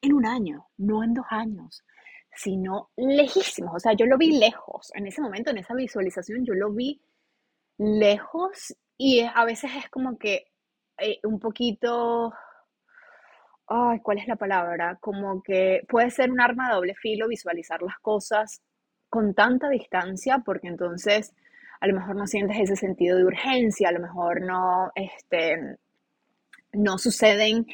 [0.00, 1.84] en un año, no en dos años,
[2.36, 6.54] sino lejísimos, o sea, yo lo vi lejos, en ese momento, en esa visualización, yo
[6.54, 7.00] lo vi
[7.78, 10.46] lejos y a veces es como que
[10.98, 12.32] eh, un poquito,
[13.68, 14.96] ay, ¿cuál es la palabra?
[15.00, 18.62] Como que puede ser un arma de doble filo visualizar las cosas
[19.08, 21.34] con tanta distancia porque entonces
[21.80, 25.78] a lo mejor no sientes ese sentido de urgencia, a lo mejor no, este,
[26.72, 27.66] no suceden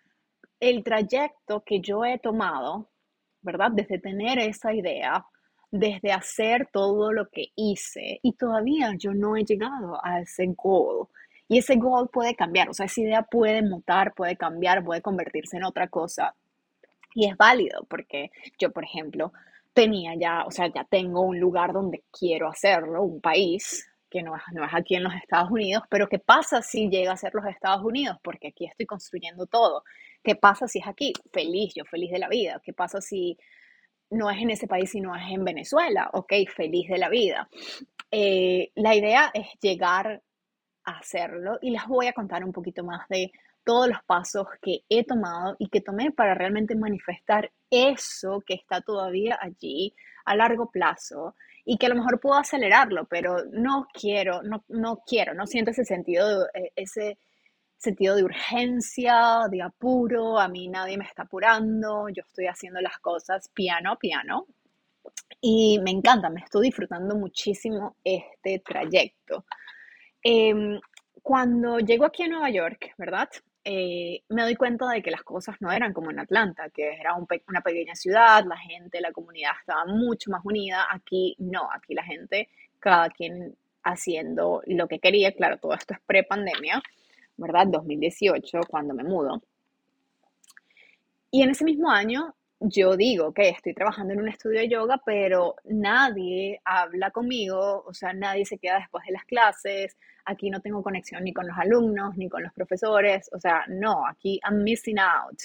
[0.60, 2.90] el trayecto que yo he tomado,
[3.42, 3.72] ¿verdad?
[3.72, 5.26] Desde tener esa idea
[5.72, 11.08] desde hacer todo lo que hice y todavía yo no he llegado a ese goal.
[11.48, 15.58] Y ese goal puede cambiar, o sea, esa idea puede mutar, puede cambiar, puede convertirse
[15.58, 16.36] en otra cosa.
[17.16, 19.34] Y es válido porque yo, por ejemplo,
[19.74, 24.36] tenía ya, o sea, ya tengo un lugar donde quiero hacerlo, un país que no
[24.36, 27.34] es, no es aquí en los Estados Unidos, pero ¿qué pasa si llega a ser
[27.34, 28.18] los Estados Unidos?
[28.24, 29.84] Porque aquí estoy construyendo todo.
[30.24, 31.14] ¿Qué pasa si es aquí?
[31.32, 32.62] Feliz, yo feliz de la vida.
[32.64, 33.38] ¿Qué pasa si
[34.12, 36.10] no es en ese país, sino es en Venezuela?
[36.14, 37.50] Ok, feliz de la vida.
[38.12, 40.22] Eh, la idea es llegar
[40.84, 43.32] a hacerlo y les voy a contar un poquito más de
[43.64, 48.82] todos los pasos que he tomado y que tomé para realmente manifestar eso que está
[48.82, 49.94] todavía allí
[50.26, 55.04] a largo plazo y que a lo mejor puedo acelerarlo, pero no quiero, no, no
[55.06, 57.20] quiero, no siento ese sentido, eh, ese
[57.80, 63.00] sentido de urgencia, de apuro, a mí nadie me está apurando, yo estoy haciendo las
[63.00, 64.46] cosas piano a piano
[65.42, 69.46] y me encanta, me estoy disfrutando muchísimo este trayecto.
[70.22, 70.80] Em,
[71.24, 73.30] cuando llego aquí a Nueva York, ¿verdad?
[73.64, 77.14] Eh, me doy cuenta de que las cosas no eran como en Atlanta, que era
[77.16, 80.88] una pequeña ciudad, la gente, la comunidad estaba mucho más unida.
[80.92, 85.32] Aquí no, aquí la gente, cada quien haciendo lo que quería.
[85.34, 86.82] Claro, todo esto es pre-pandemia,
[87.40, 87.68] ¿verdad?
[87.68, 89.42] 2018, cuando me mudo.
[91.32, 95.02] Y en ese mismo año yo digo que estoy trabajando en un estudio de yoga,
[95.06, 100.60] pero nadie habla conmigo, o sea, nadie se queda después de las clases, aquí no
[100.60, 104.64] tengo conexión ni con los alumnos, ni con los profesores, o sea, no, aquí I'm
[104.64, 105.40] missing out.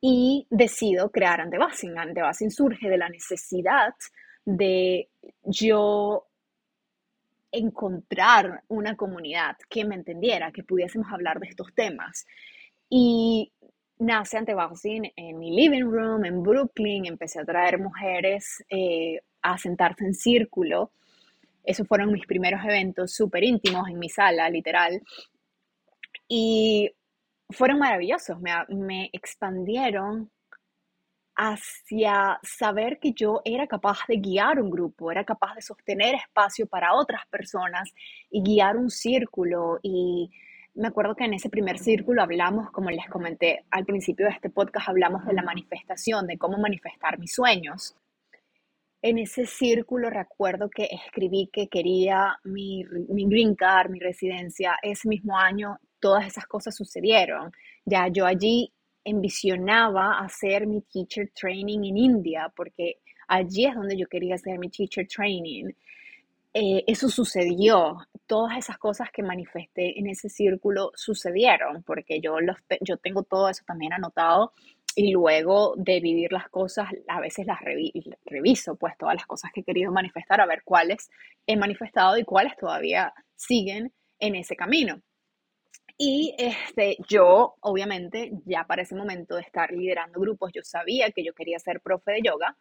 [0.00, 1.98] Y decido crear Antebasing.
[1.98, 3.94] Antebasing surge de la necesidad
[4.46, 5.10] de
[5.42, 6.26] yo
[7.52, 12.26] encontrar una comunidad que me entendiera, que pudiésemos hablar de estos temas.
[12.88, 13.52] Y
[13.98, 14.54] nace ante
[15.16, 20.92] en mi living room en Brooklyn, empecé a traer mujeres eh, a sentarse en círculo.
[21.64, 25.02] Esos fueron mis primeros eventos súper íntimos en mi sala, literal.
[26.28, 26.90] Y
[27.50, 30.30] fueron maravillosos, me, me expandieron
[31.42, 36.66] hacia saber que yo era capaz de guiar un grupo, era capaz de sostener espacio
[36.66, 37.88] para otras personas
[38.30, 40.30] y guiar un círculo y
[40.74, 44.50] me acuerdo que en ese primer círculo hablamos, como les comenté al principio de este
[44.50, 47.96] podcast, hablamos de la manifestación, de cómo manifestar mis sueños.
[49.00, 54.76] En ese círculo recuerdo que escribí que quería mi, mi green card, mi residencia.
[54.82, 57.50] Ese mismo año todas esas cosas sucedieron.
[57.86, 58.72] Ya yo allí
[59.04, 64.68] envisionaba hacer mi teacher training en India, porque allí es donde yo quería hacer mi
[64.68, 65.72] teacher training.
[66.52, 67.98] Eh, eso sucedió.
[68.26, 73.48] Todas esas cosas que manifesté en ese círculo sucedieron, porque yo, los, yo tengo todo
[73.48, 74.52] eso también anotado
[74.96, 77.60] y luego de vivir las cosas, a veces las
[78.26, 81.10] reviso, pues todas las cosas que he querido manifestar, a ver cuáles
[81.46, 85.00] he manifestado y cuáles todavía siguen en ese camino.
[86.02, 91.22] Y este, yo, obviamente, ya para ese momento de estar liderando grupos, yo sabía que
[91.22, 92.56] yo quería ser profe de yoga,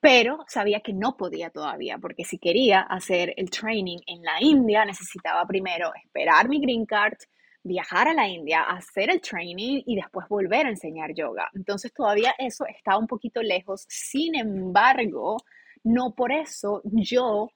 [0.00, 4.86] pero sabía que no podía todavía, porque si quería hacer el training en la India,
[4.86, 7.18] necesitaba primero esperar mi green card,
[7.62, 11.50] viajar a la India, hacer el training y después volver a enseñar yoga.
[11.52, 13.84] Entonces todavía eso está un poquito lejos.
[13.90, 15.36] Sin embargo,
[15.82, 17.50] no por eso yo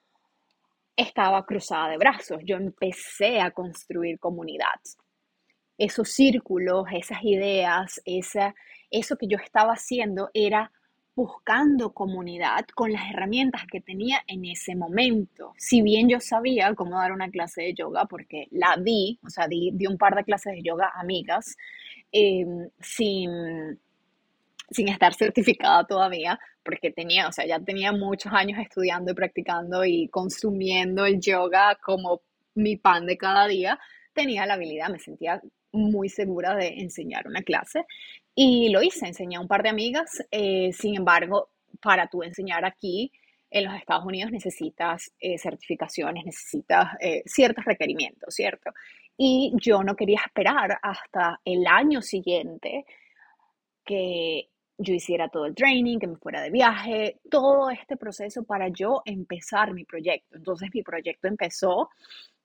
[0.98, 2.40] estaba cruzada de brazos.
[2.44, 4.80] Yo empecé a construir comunidad.
[5.78, 8.54] Esos círculos, esas ideas, esa,
[8.90, 10.72] eso que yo estaba haciendo era
[11.14, 15.52] buscando comunidad con las herramientas que tenía en ese momento.
[15.56, 19.46] Si bien yo sabía cómo dar una clase de yoga, porque la di, o sea,
[19.48, 21.56] di, un par de clases de yoga amigas,
[22.12, 23.80] em, sin,
[24.70, 29.85] sin estar certificada todavía, porque tenía, o sea, ya tenía muchos años estudiando y practicando
[29.85, 32.22] y consumiendo el yoga como
[32.54, 33.78] mi pan de cada día,
[34.12, 35.40] tenía la habilidad, me sentía
[35.72, 37.85] muy segura de enseñar una clase
[38.35, 40.22] y lo hice, enseñé a un par de amigas.
[40.31, 41.50] Eh, sin embargo,
[41.81, 43.12] para tú enseñar aquí
[43.50, 48.70] en los Estados Unidos necesitas eh, certificaciones, necesitas eh, ciertos requerimientos, ¿cierto?
[49.16, 52.85] Y yo no quería esperar hasta el año siguiente
[53.85, 58.68] que yo hiciera todo el training, que me fuera de viaje, todo este proceso para
[58.68, 60.36] yo empezar mi proyecto.
[60.36, 61.90] Entonces mi proyecto empezó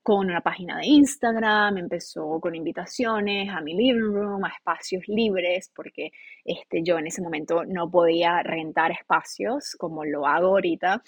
[0.02, 5.72] con una página de Instagram, empezó con invitaciones a mi living room, a espacios libres,
[5.74, 6.12] porque
[6.44, 11.02] este, yo en ese momento no podía rentar espacios como lo hago ahorita.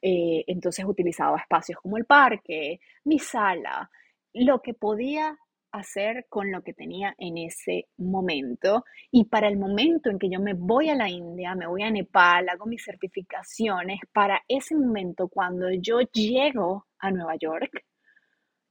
[0.00, 3.90] Eh, entonces utilizaba espacios como el parque, mi sala,
[4.32, 5.36] lo que podía
[5.80, 8.84] hacer con lo que tenía en ese momento.
[9.10, 11.90] Y para el momento en que yo me voy a la India, me voy a
[11.90, 17.84] Nepal, hago mis certificaciones, para ese momento cuando yo llego a Nueva York,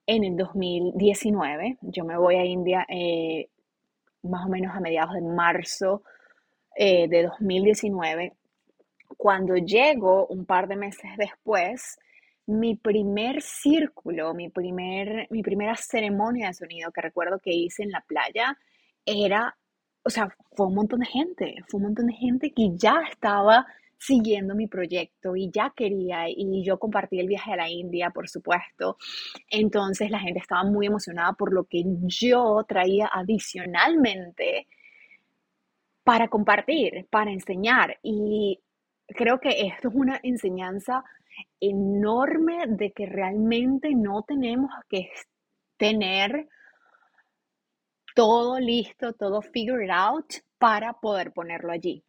[0.07, 1.77] en el 2019.
[1.81, 3.49] Yo me voy a India eh,
[4.23, 6.01] más o menos a mediados de marzo
[6.75, 8.33] eh, de 2019.
[9.17, 11.99] Cuando llego un par de meses después,
[12.47, 17.91] mi primer círculo, mi, primer, mi primera ceremonia de sonido que recuerdo que hice en
[17.91, 18.57] la playa
[19.05, 19.55] era
[20.07, 23.67] o sea, fue un montón de gente, fue un montón de gente que ya estaba
[23.97, 28.29] siguiendo mi proyecto y ya quería, y yo compartí el viaje a la India, por
[28.29, 28.97] supuesto.
[29.49, 34.67] Entonces la gente estaba muy emocionada por lo que yo traía adicionalmente
[36.05, 37.99] para compartir, para enseñar.
[38.01, 38.61] Y
[39.07, 41.03] creo que esto es una enseñanza
[41.59, 45.09] enorme de que realmente no tenemos que
[45.77, 46.47] tener
[48.15, 50.25] todo listo, todo figured out
[50.57, 52.03] para poder ponerlo allí.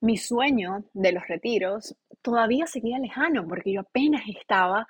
[0.00, 4.86] Mi sueño de los retiros todavía seguía lejano porque yo apenas estaba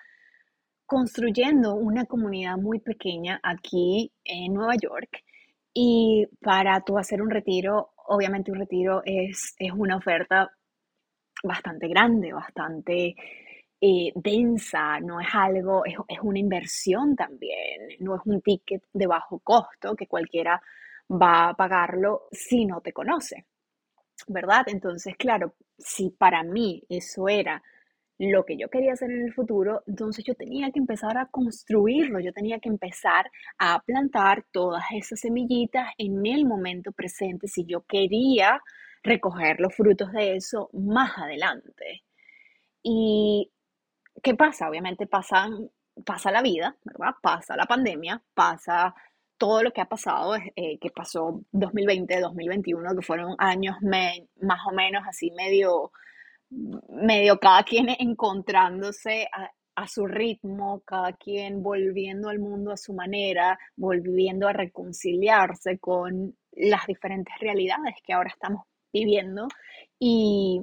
[0.85, 5.23] construyendo una comunidad muy pequeña aquí en Nueva York
[5.73, 10.51] y para tú hacer un retiro, obviamente un retiro es, es una oferta
[11.43, 13.15] bastante grande, bastante
[13.81, 19.07] eh, densa, no es algo, es, es, una inversión también, no es un ticket de
[19.07, 20.61] bajo costo que cualquiera
[21.11, 23.47] va a pagarlo si no te conoce,
[24.29, 24.65] ¿verdad?
[24.69, 27.63] Entonces, claro, si para mí eso era
[28.19, 32.19] lo que yo quería hacer en el futuro, entonces yo tenía que empezar a construirlo,
[32.19, 37.83] yo tenía que empezar a plantar todas esas semillitas en el momento presente si yo
[37.83, 38.63] quería
[39.07, 42.03] recoger los frutos de eso más adelante.
[42.83, 43.51] Y
[44.23, 44.69] ¿qué pasa?
[44.69, 45.51] Obviamente pasa
[46.31, 46.77] la vida.
[47.23, 48.95] Pasa la pandemia, pasa
[49.39, 54.73] todo lo que ha pasado, eh, que pasó 2020, 2021, que fueron años más o
[54.73, 55.93] menos así medio
[56.51, 63.59] medio cada quien encontrándose a, su ritmo, cada quien volviendo al mundo a su manera,
[63.77, 68.65] volviendo a reconciliarse con las diferentes realidades que ahora estamos
[68.99, 69.49] viviendo.
[69.99, 70.63] Y,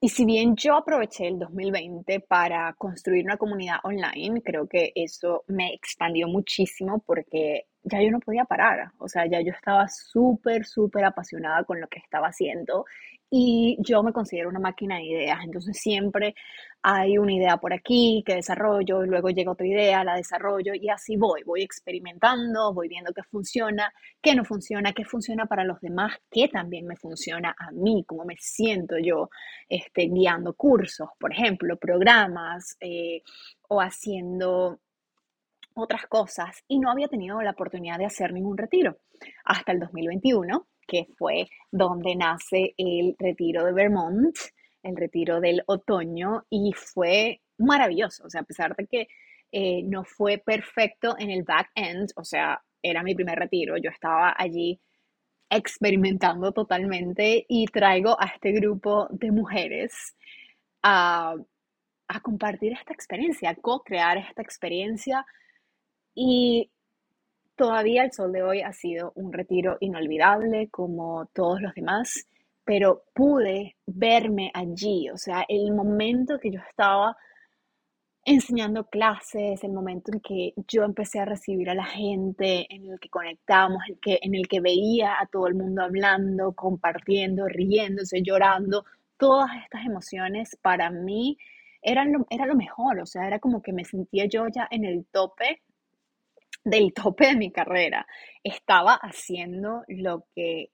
[0.00, 5.44] y si bien yo aproveché el 2020 para construir una comunidad online, creo que eso
[5.48, 10.64] me expandió muchísimo porque ya yo no podía parar, o sea, ya yo estaba súper,
[10.64, 12.84] súper apasionada con lo que estaba haciendo
[13.30, 16.34] y yo me considero una máquina de ideas, entonces siempre
[16.82, 20.88] hay una idea por aquí que desarrollo, y luego llega otra idea, la desarrollo y
[20.88, 25.80] así voy, voy experimentando, voy viendo qué funciona, qué no funciona, qué funciona para los
[25.80, 29.30] demás, qué también me funciona a mí, cómo me siento yo
[29.68, 33.22] este, guiando cursos, por ejemplo, programas eh,
[33.68, 34.78] o haciendo
[35.74, 38.98] otras cosas y no había tenido la oportunidad de hacer ningún retiro
[39.44, 44.36] hasta el 2021 que fue donde nace el retiro de Vermont,
[44.82, 48.24] el retiro del otoño, y fue maravilloso.
[48.24, 49.08] O sea, a pesar de que
[49.52, 53.90] eh, no fue perfecto en el back end, o sea, era mi primer retiro, yo
[53.90, 54.80] estaba allí
[55.48, 60.16] experimentando totalmente y traigo a este grupo de mujeres
[60.82, 61.34] a,
[62.08, 65.24] a compartir esta experiencia, a co-crear esta experiencia
[66.14, 66.70] y
[67.56, 72.26] Todavía el sol de hoy ha sido un retiro inolvidable como todos los demás,
[72.64, 77.16] pero pude verme allí, o sea, el momento que yo estaba
[78.24, 82.98] enseñando clases, el momento en que yo empecé a recibir a la gente, en el
[82.98, 88.22] que conectábamos, el que, en el que veía a todo el mundo hablando, compartiendo, riéndose,
[88.22, 88.84] llorando,
[89.16, 91.38] todas estas emociones para mí
[91.84, 95.04] lo, era lo mejor, o sea, era como que me sentía yo ya en el
[95.06, 95.60] tope
[96.64, 98.06] del tope de mi carrera.
[98.42, 100.70] Estaba haciendo lo que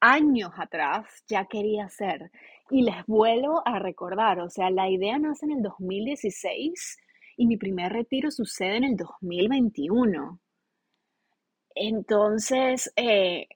[0.00, 2.30] años atrás ya quería hacer.
[2.70, 6.98] Y les vuelvo a recordar, o sea, la idea nace en el 2016
[7.36, 10.40] y mi primer retiro sucede en el 2021.
[11.74, 13.46] Entonces, eh,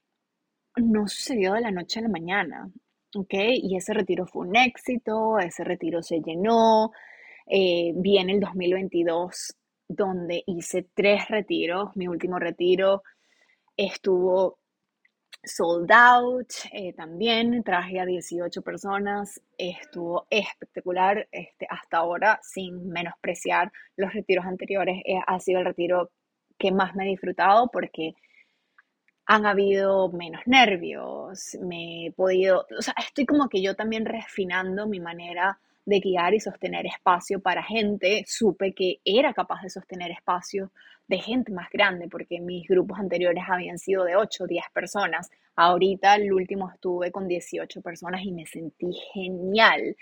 [0.76, 2.70] no sucedió de la noche a la mañana,
[3.16, 3.34] ¿ok?
[3.62, 6.90] Y ese retiro fue un éxito, ese retiro se llenó.
[7.46, 9.54] Eh, viene el 2022
[9.88, 11.96] donde hice tres retiros.
[11.96, 13.02] Mi último retiro
[13.76, 14.58] estuvo
[15.42, 23.70] sold out eh, también, traje a 18 personas, estuvo espectacular este, hasta ahora, sin menospreciar
[23.96, 26.10] los retiros anteriores, eh, ha sido el retiro
[26.58, 28.14] que más me he disfrutado porque
[29.26, 34.86] han habido menos nervios, me he podido, o sea, estoy como que yo también refinando
[34.86, 40.10] mi manera de guiar y sostener espacio para gente, supe que era capaz de sostener
[40.10, 40.70] espacio
[41.06, 45.30] de gente más grande, porque mis grupos anteriores habían sido de 8 o 10 personas.
[45.56, 49.96] Ahorita el último estuve con 18 personas y me sentí genial.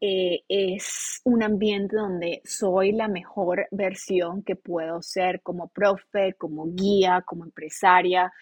[0.00, 6.66] Eh, es un ambiente donde soy la mejor versión que puedo ser como profe, como
[6.66, 8.32] guía, como empresaria.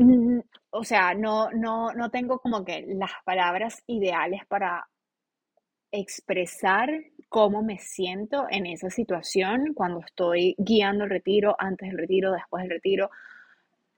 [0.00, 0.40] Mm,
[0.70, 4.88] o sea, no, no, no tengo como que las palabras ideales para
[5.92, 6.88] expresar
[7.28, 12.62] cómo me siento en esa situación cuando estoy guiando el retiro, antes del retiro, después
[12.62, 13.10] del retiro.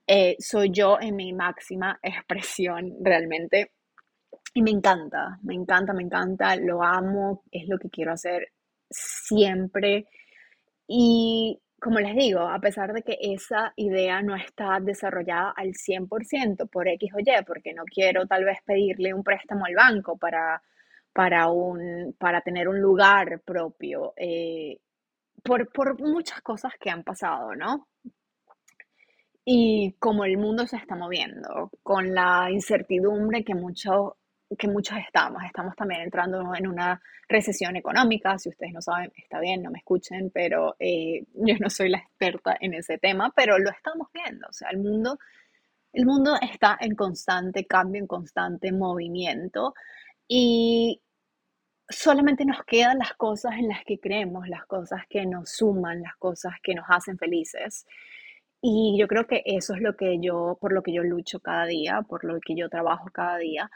[0.07, 3.71] Eh, soy yo en mi máxima expresión realmente.
[4.55, 8.49] Y me encanta, me encanta, me encanta, lo amo, es lo que quiero hacer
[8.89, 10.07] siempre.
[10.87, 16.69] Y como les digo, a pesar de que esa idea no está desarrollada al 100%
[16.69, 20.61] por X o Y, porque no quiero tal vez pedirle un préstamo al banco para,
[21.11, 24.79] para, un, para tener un lugar propio, eh,
[25.43, 27.89] por, por muchas cosas que han pasado, ¿no?
[29.43, 34.13] Y como el mundo se está moviendo, con la incertidumbre que muchos
[34.57, 35.43] que muchos estamos.
[35.43, 38.37] Estamos también entrando en una recesión económica.
[38.37, 41.99] Si ustedes no saben, está bien, no me escuchen, pero eh, yo no soy la
[41.99, 44.47] experta en ese tema, pero lo estamos viendo.
[44.49, 45.19] O sea, el mundo,
[45.91, 49.73] el mundo está en constante cambio, en constante movimiento
[50.27, 51.01] y
[51.89, 56.15] solamente nos quedan las cosas en las que creemos, las cosas que nos suman, las
[56.17, 57.85] cosas que nos hacen felices.
[58.61, 61.65] Y yo creo que eso es lo que yo, por lo que yo lucho cada
[61.65, 63.69] día, por lo que yo trabajo cada día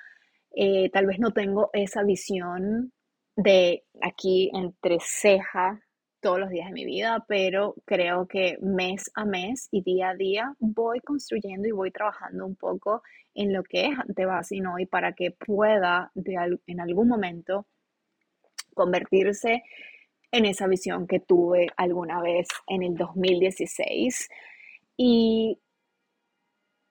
[0.59, 2.91] eh, tal vez no tengo esa visión
[3.35, 5.83] de aquí entre ceja
[6.19, 10.15] todos los días de mi vida, pero creo que mes a mes y día a
[10.15, 13.03] día voy construyendo y voy trabajando un poco
[13.35, 16.11] en lo que es Antebasi y para que pueda
[16.65, 17.67] en algún momento
[18.73, 19.61] convertirse
[20.31, 24.27] en esa visión que tuve alguna vez en el 2016.
[24.97, 25.59] Y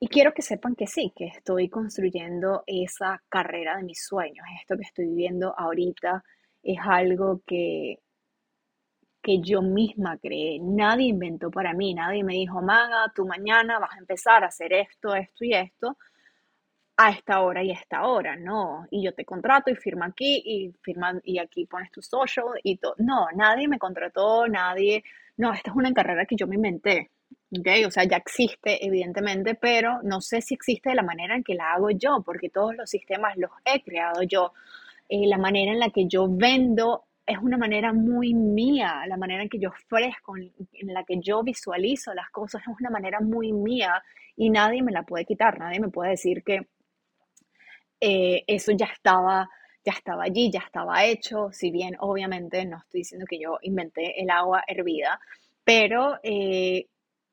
[0.06, 4.46] y quiero que sepan que sí, que estoy construyendo esa carrera de mis sueños.
[4.60, 6.22] Esto que estoy viviendo ahorita
[6.62, 7.98] es algo que,
[9.20, 10.60] que yo misma creé.
[10.60, 14.74] Nadie inventó para mí, nadie me dijo, Maga, tú mañana vas a empezar a hacer
[14.74, 15.98] esto, esto y esto
[16.96, 18.86] a esta hora y a esta hora, no.
[18.92, 22.76] Y yo te contrato y firma aquí y firma y aquí pones tu social y
[22.78, 22.94] todo.
[22.98, 25.02] No, nadie me contrató, nadie.
[25.36, 27.10] No, esta es una carrera que yo me inventé.
[27.58, 27.84] ¿Okay?
[27.84, 31.54] O sea, ya existe, evidentemente, pero no sé si existe de la manera en que
[31.54, 34.52] la hago yo, porque todos los sistemas los he creado yo.
[35.08, 39.42] Eh, la manera en la que yo vendo es una manera muy mía, la manera
[39.42, 43.52] en que yo ofrezco, en la que yo visualizo las cosas es una manera muy
[43.52, 44.02] mía
[44.36, 46.68] y nadie me la puede quitar, nadie me puede decir que
[48.00, 49.48] eh, eso ya estaba,
[49.84, 54.20] ya estaba allí, ya estaba hecho, si bien obviamente no estoy diciendo que yo inventé
[54.20, 55.18] el agua hervida,
[55.64, 56.86] pero eh,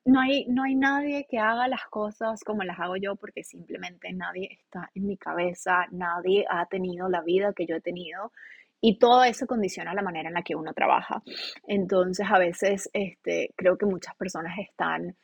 [0.04, 4.12] no hay, no hay nadie que haga las cosas como las hago yo porque simplemente
[4.12, 8.32] nadie está en mi cabeza, nadie ha tenido la vida que yo he tenido
[8.80, 11.22] y todo eso condiciona la manera en la que uno trabaja.
[11.66, 15.16] Entonces a veces este, creo que muchas personas están,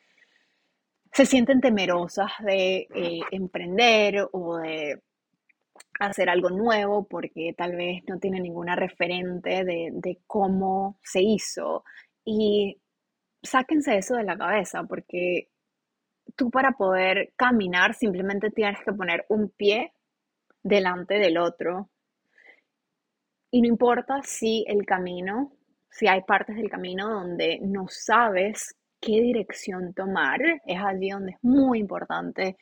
[1.13, 4.99] se sienten temerosas de eh, emprender o de
[5.99, 11.83] hacer algo nuevo porque tal vez no tienen ninguna referente de, de cómo se hizo.
[12.25, 12.77] Y
[13.41, 15.49] sáquense eso de la cabeza, porque
[16.35, 19.93] tú para poder caminar simplemente tienes que poner un pie
[20.63, 21.89] delante del otro.
[23.51, 25.51] Y no importa si el camino,
[25.89, 31.37] si hay partes del camino donde no sabes qué dirección tomar, es allí donde es
[31.41, 32.57] muy importante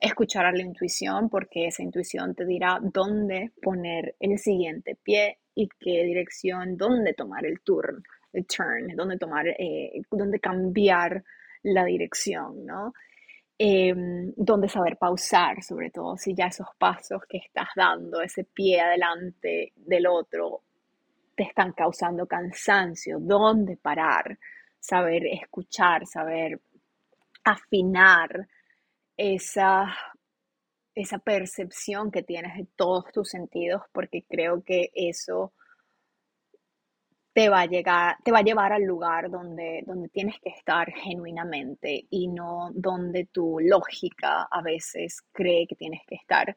[0.00, 5.68] escuchar a la intuición, porque esa intuición te dirá dónde poner el siguiente pie y
[5.68, 8.02] qué dirección, dónde tomar el turno
[8.44, 11.22] turn, donde tomar, eh, donde cambiar
[11.62, 12.92] la dirección, ¿no?
[13.58, 18.80] Em, donde saber pausar, sobre todo si ya esos pasos que estás dando, ese pie
[18.80, 20.62] adelante del otro,
[21.34, 24.38] te están causando cansancio, dónde parar,
[24.78, 26.60] saber escuchar, saber
[27.44, 28.46] afinar
[29.16, 29.94] esa,
[30.94, 35.54] esa percepción que tienes de todos tus sentidos, porque creo que eso
[37.36, 40.90] te va a llegar, te va a llevar al lugar donde, donde tienes que estar
[40.90, 46.56] genuinamente y no donde tu lógica a veces cree que tienes que estar.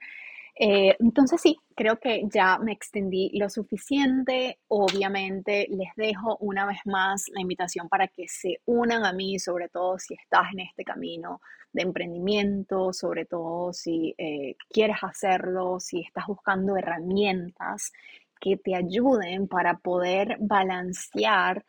[0.56, 4.60] Eh, entonces sí, creo que ya me extendí lo suficiente.
[4.70, 9.68] Obviamente les dejo una vez más la invitación para que se unan a mí, sobre
[9.68, 11.42] todo si estás en este camino
[11.74, 17.92] de emprendimiento, sobre todo si eh, quieres hacerlo, si estás buscando herramientas
[18.40, 21.66] que te ayuden para poder balancear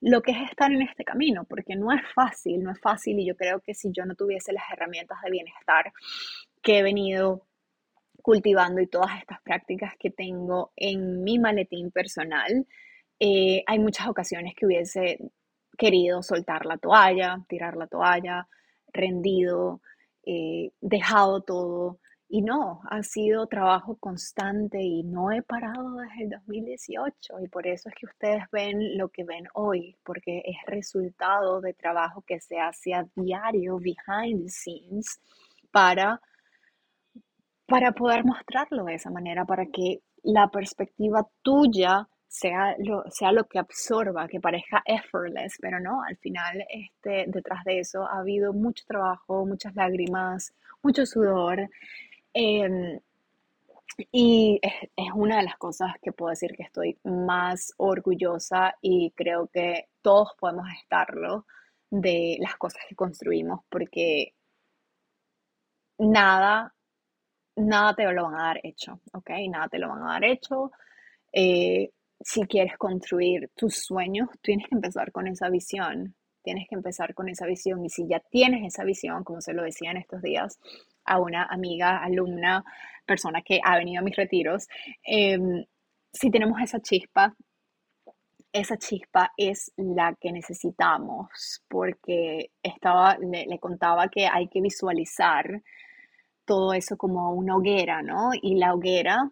[0.00, 3.26] lo que es estar en este camino, porque no es fácil, no es fácil y
[3.26, 5.92] yo creo que si yo no tuviese las herramientas de bienestar
[6.62, 7.46] que he venido
[8.22, 12.66] cultivando y todas estas prácticas que tengo en mi maletín personal,
[13.18, 15.18] eh, hay muchas ocasiones que hubiese
[15.76, 18.46] querido soltar la toalla, tirar la toalla,
[18.92, 19.80] rendido,
[20.24, 21.98] eh, dejado todo
[22.34, 27.64] y no, ha sido trabajo constante y no he parado desde el 2018 y por
[27.64, 32.40] eso es que ustedes ven lo que ven hoy, porque es resultado de trabajo que
[32.40, 35.20] se hace a diario, behind the scenes,
[35.70, 36.20] para,
[37.68, 43.44] para poder mostrarlo de esa manera, para que la perspectiva tuya sea lo, sea lo
[43.44, 48.52] que absorba, que parezca effortless, pero no, al final este, detrás de eso ha habido
[48.52, 50.52] mucho trabajo, muchas lágrimas,
[50.84, 51.68] mucho sudor.
[52.34, 53.00] Em,
[54.12, 59.12] y es, es, una de las cosas que puedo decir que estoy más orgullosa y
[59.12, 61.46] creo que todos podemos estarlo
[61.90, 64.34] de las cosas que construimos porque
[65.98, 66.74] nada,
[67.56, 69.30] nada te lo van a dar hecho, ¿ok?
[69.48, 70.72] Nada te lo van a dar hecho.
[71.32, 77.14] Eh, si quieres construir tus sueños, tienes que empezar con esa visión, tienes que empezar
[77.14, 80.22] con esa visión y si ya tienes esa visión, como se lo decía en estos
[80.22, 80.58] días
[81.04, 82.64] a una amiga, alumna,
[83.06, 84.68] persona que ha venido a mis retiros,
[85.02, 85.64] em,
[86.12, 87.34] si tenemos esa chispa,
[88.52, 95.62] esa chispa es la que necesitamos, porque estaba, le, le, contaba que hay que visualizar
[96.44, 98.30] todo eso como una hoguera, ¿no?
[98.40, 99.30] Y la hoguera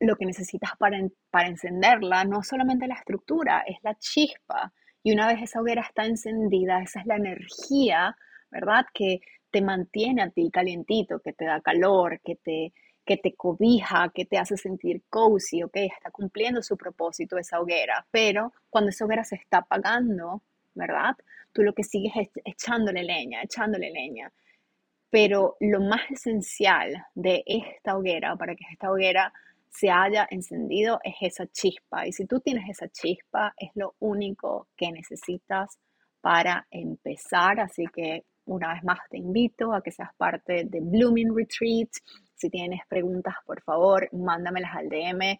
[0.00, 0.98] lo que necesitas para,
[1.30, 4.72] para encenderla no solamente la estructura, es la chispa.
[5.02, 8.16] Y una vez esa hoguera está encendida, esa es la energía,
[8.50, 8.86] ¿verdad?
[8.92, 9.20] Que
[9.50, 12.72] te mantiene a ti calientito, que te da calor, que te,
[13.04, 15.76] que te cobija, que te hace sentir cozy, ¿ok?
[15.76, 18.06] Está cumpliendo su propósito esa hoguera.
[18.10, 20.42] Pero cuando esa hoguera se está apagando,
[20.74, 21.16] ¿verdad?
[21.52, 24.32] Tú lo que sigues es echándole leña, echándole leña.
[25.08, 29.32] Pero lo más esencial de esta hoguera, para que esta hoguera
[29.70, 32.06] se haya encendido es esa chispa.
[32.06, 35.78] Y si tú tienes esa chispa, es lo único que necesitas
[36.20, 37.60] para empezar.
[37.60, 41.90] Así que una vez más te invito a que seas parte de Blooming Retreat.
[42.34, 45.38] Si tienes preguntas, por favor, mándamelas al DM,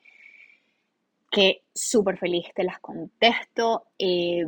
[1.30, 3.88] que súper feliz te las contesto.
[3.98, 4.46] Eh,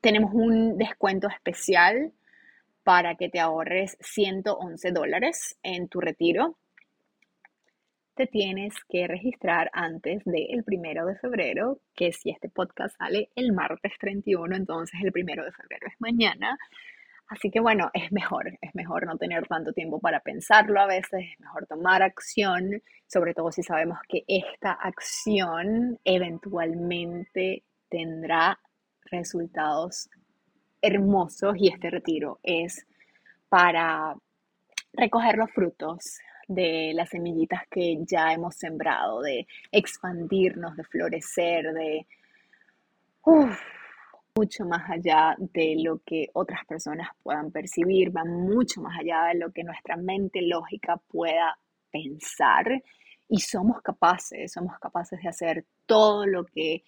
[0.00, 2.12] tenemos un descuento especial
[2.84, 6.56] para que te ahorres 111 dólares en tu retiro
[8.16, 13.52] te tienes que registrar antes del primero de febrero, que si este podcast sale el
[13.52, 16.58] martes 31, entonces el primero de febrero es mañana.
[17.28, 21.24] Así que bueno, es mejor, es mejor no tener tanto tiempo para pensarlo a veces,
[21.32, 28.60] es mejor tomar acción, sobre todo si sabemos que esta acción eventualmente tendrá
[29.10, 30.08] resultados
[30.80, 32.86] hermosos y este retiro es
[33.48, 34.14] para
[34.92, 36.18] recoger los frutos
[36.48, 42.06] de las semillitas que ya hemos sembrado, de expandirnos, de florecer, de
[44.36, 49.38] mucho más allá de lo que otras personas puedan percibir, va mucho más allá de
[49.38, 51.58] lo que nuestra mente lógica pueda
[51.90, 52.82] pensar
[53.28, 56.84] y somos capaces, somos capaces de hacer todo lo que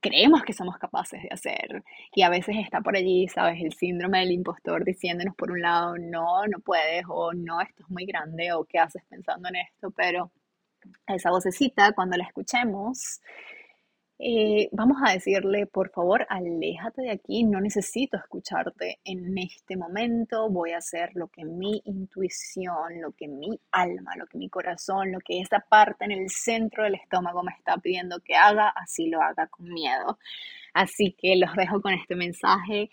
[0.00, 1.84] creemos que somos capaces de hacer.
[2.14, 3.62] Y a veces está por allí, ¿sabes?
[3.62, 7.90] El síndrome del impostor diciéndonos por un lado, no, no puedes, o no, esto es
[7.90, 10.32] muy grande, o qué haces pensando en esto, pero
[11.06, 13.20] esa vocecita, cuando la escuchemos,
[14.22, 20.50] eh, vamos a decirle, por favor, aléjate de aquí, no necesito escucharte en este momento,
[20.50, 25.10] voy a hacer lo que mi intuición, lo que mi alma, lo que mi corazón,
[25.10, 29.08] lo que esa parte en el centro del estómago me está pidiendo que haga, así
[29.08, 30.18] lo haga con miedo.
[30.74, 32.90] Así que los dejo con este mensaje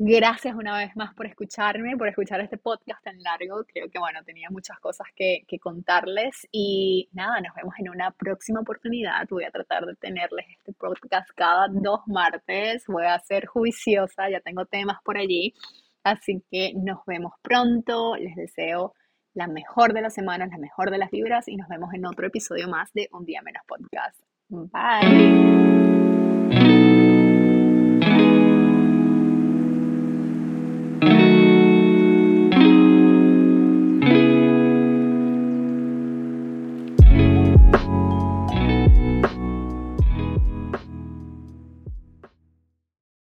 [0.00, 3.64] Gracias una vez más por escucharme, por escuchar este podcast tan largo.
[3.66, 8.12] Creo que, bueno, tenía muchas cosas que, que, contarles y nada, nos vemos en una
[8.12, 9.26] próxima oportunidad.
[9.28, 12.84] Voy a tratar de tenerles este podcast cada dos martes.
[12.86, 15.52] Voy a ser juiciosa, ya tengo temas por allí.
[16.04, 18.14] Así que nos vemos pronto.
[18.14, 18.94] Les deseo
[19.34, 22.28] la mejor de las semanas, la mejor de las vibras y nos vemos en otro
[22.28, 24.20] episodio más de Un Día Menos Podcast.
[24.48, 26.17] Bye.